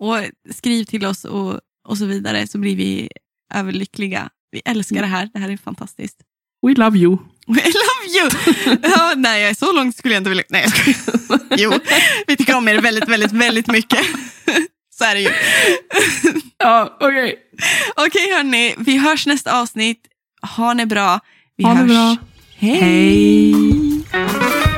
[0.01, 0.17] och
[0.55, 3.11] skriv till oss och, och så vidare så blir vi
[3.55, 4.31] överlyckliga.
[4.55, 6.17] Vi älskar det här, det här är fantastiskt.
[6.67, 7.13] We love you.
[7.49, 8.31] I love you!
[8.83, 10.45] ja, nej, så långt skulle jag inte vilja...
[10.49, 11.41] Nej, jag.
[11.59, 11.73] Jo,
[12.27, 13.99] vi tycker om er väldigt, väldigt, väldigt mycket.
[14.99, 15.31] så är det ju.
[16.59, 17.35] Ja, okej.
[17.97, 20.01] Okej hörni, vi hörs nästa avsnitt.
[20.57, 21.21] Ha det bra.
[21.57, 21.89] Vi Ha det hörs.
[21.89, 22.17] bra.
[22.57, 22.81] Hej!
[22.81, 24.74] Hej.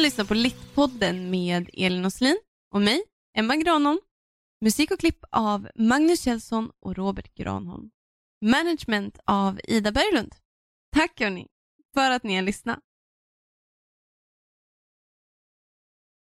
[0.00, 2.38] Har lyssnat på Littpodden med Elin Oslin
[2.74, 3.02] och mig,
[3.38, 4.00] Emma Granholm.
[4.60, 7.90] Musik och klipp av Magnus Kjellson och Robert Granholm.
[8.44, 10.34] Management av Ida Berglund.
[10.96, 11.46] Tack hörni
[11.94, 12.78] för att ni har lyssnat.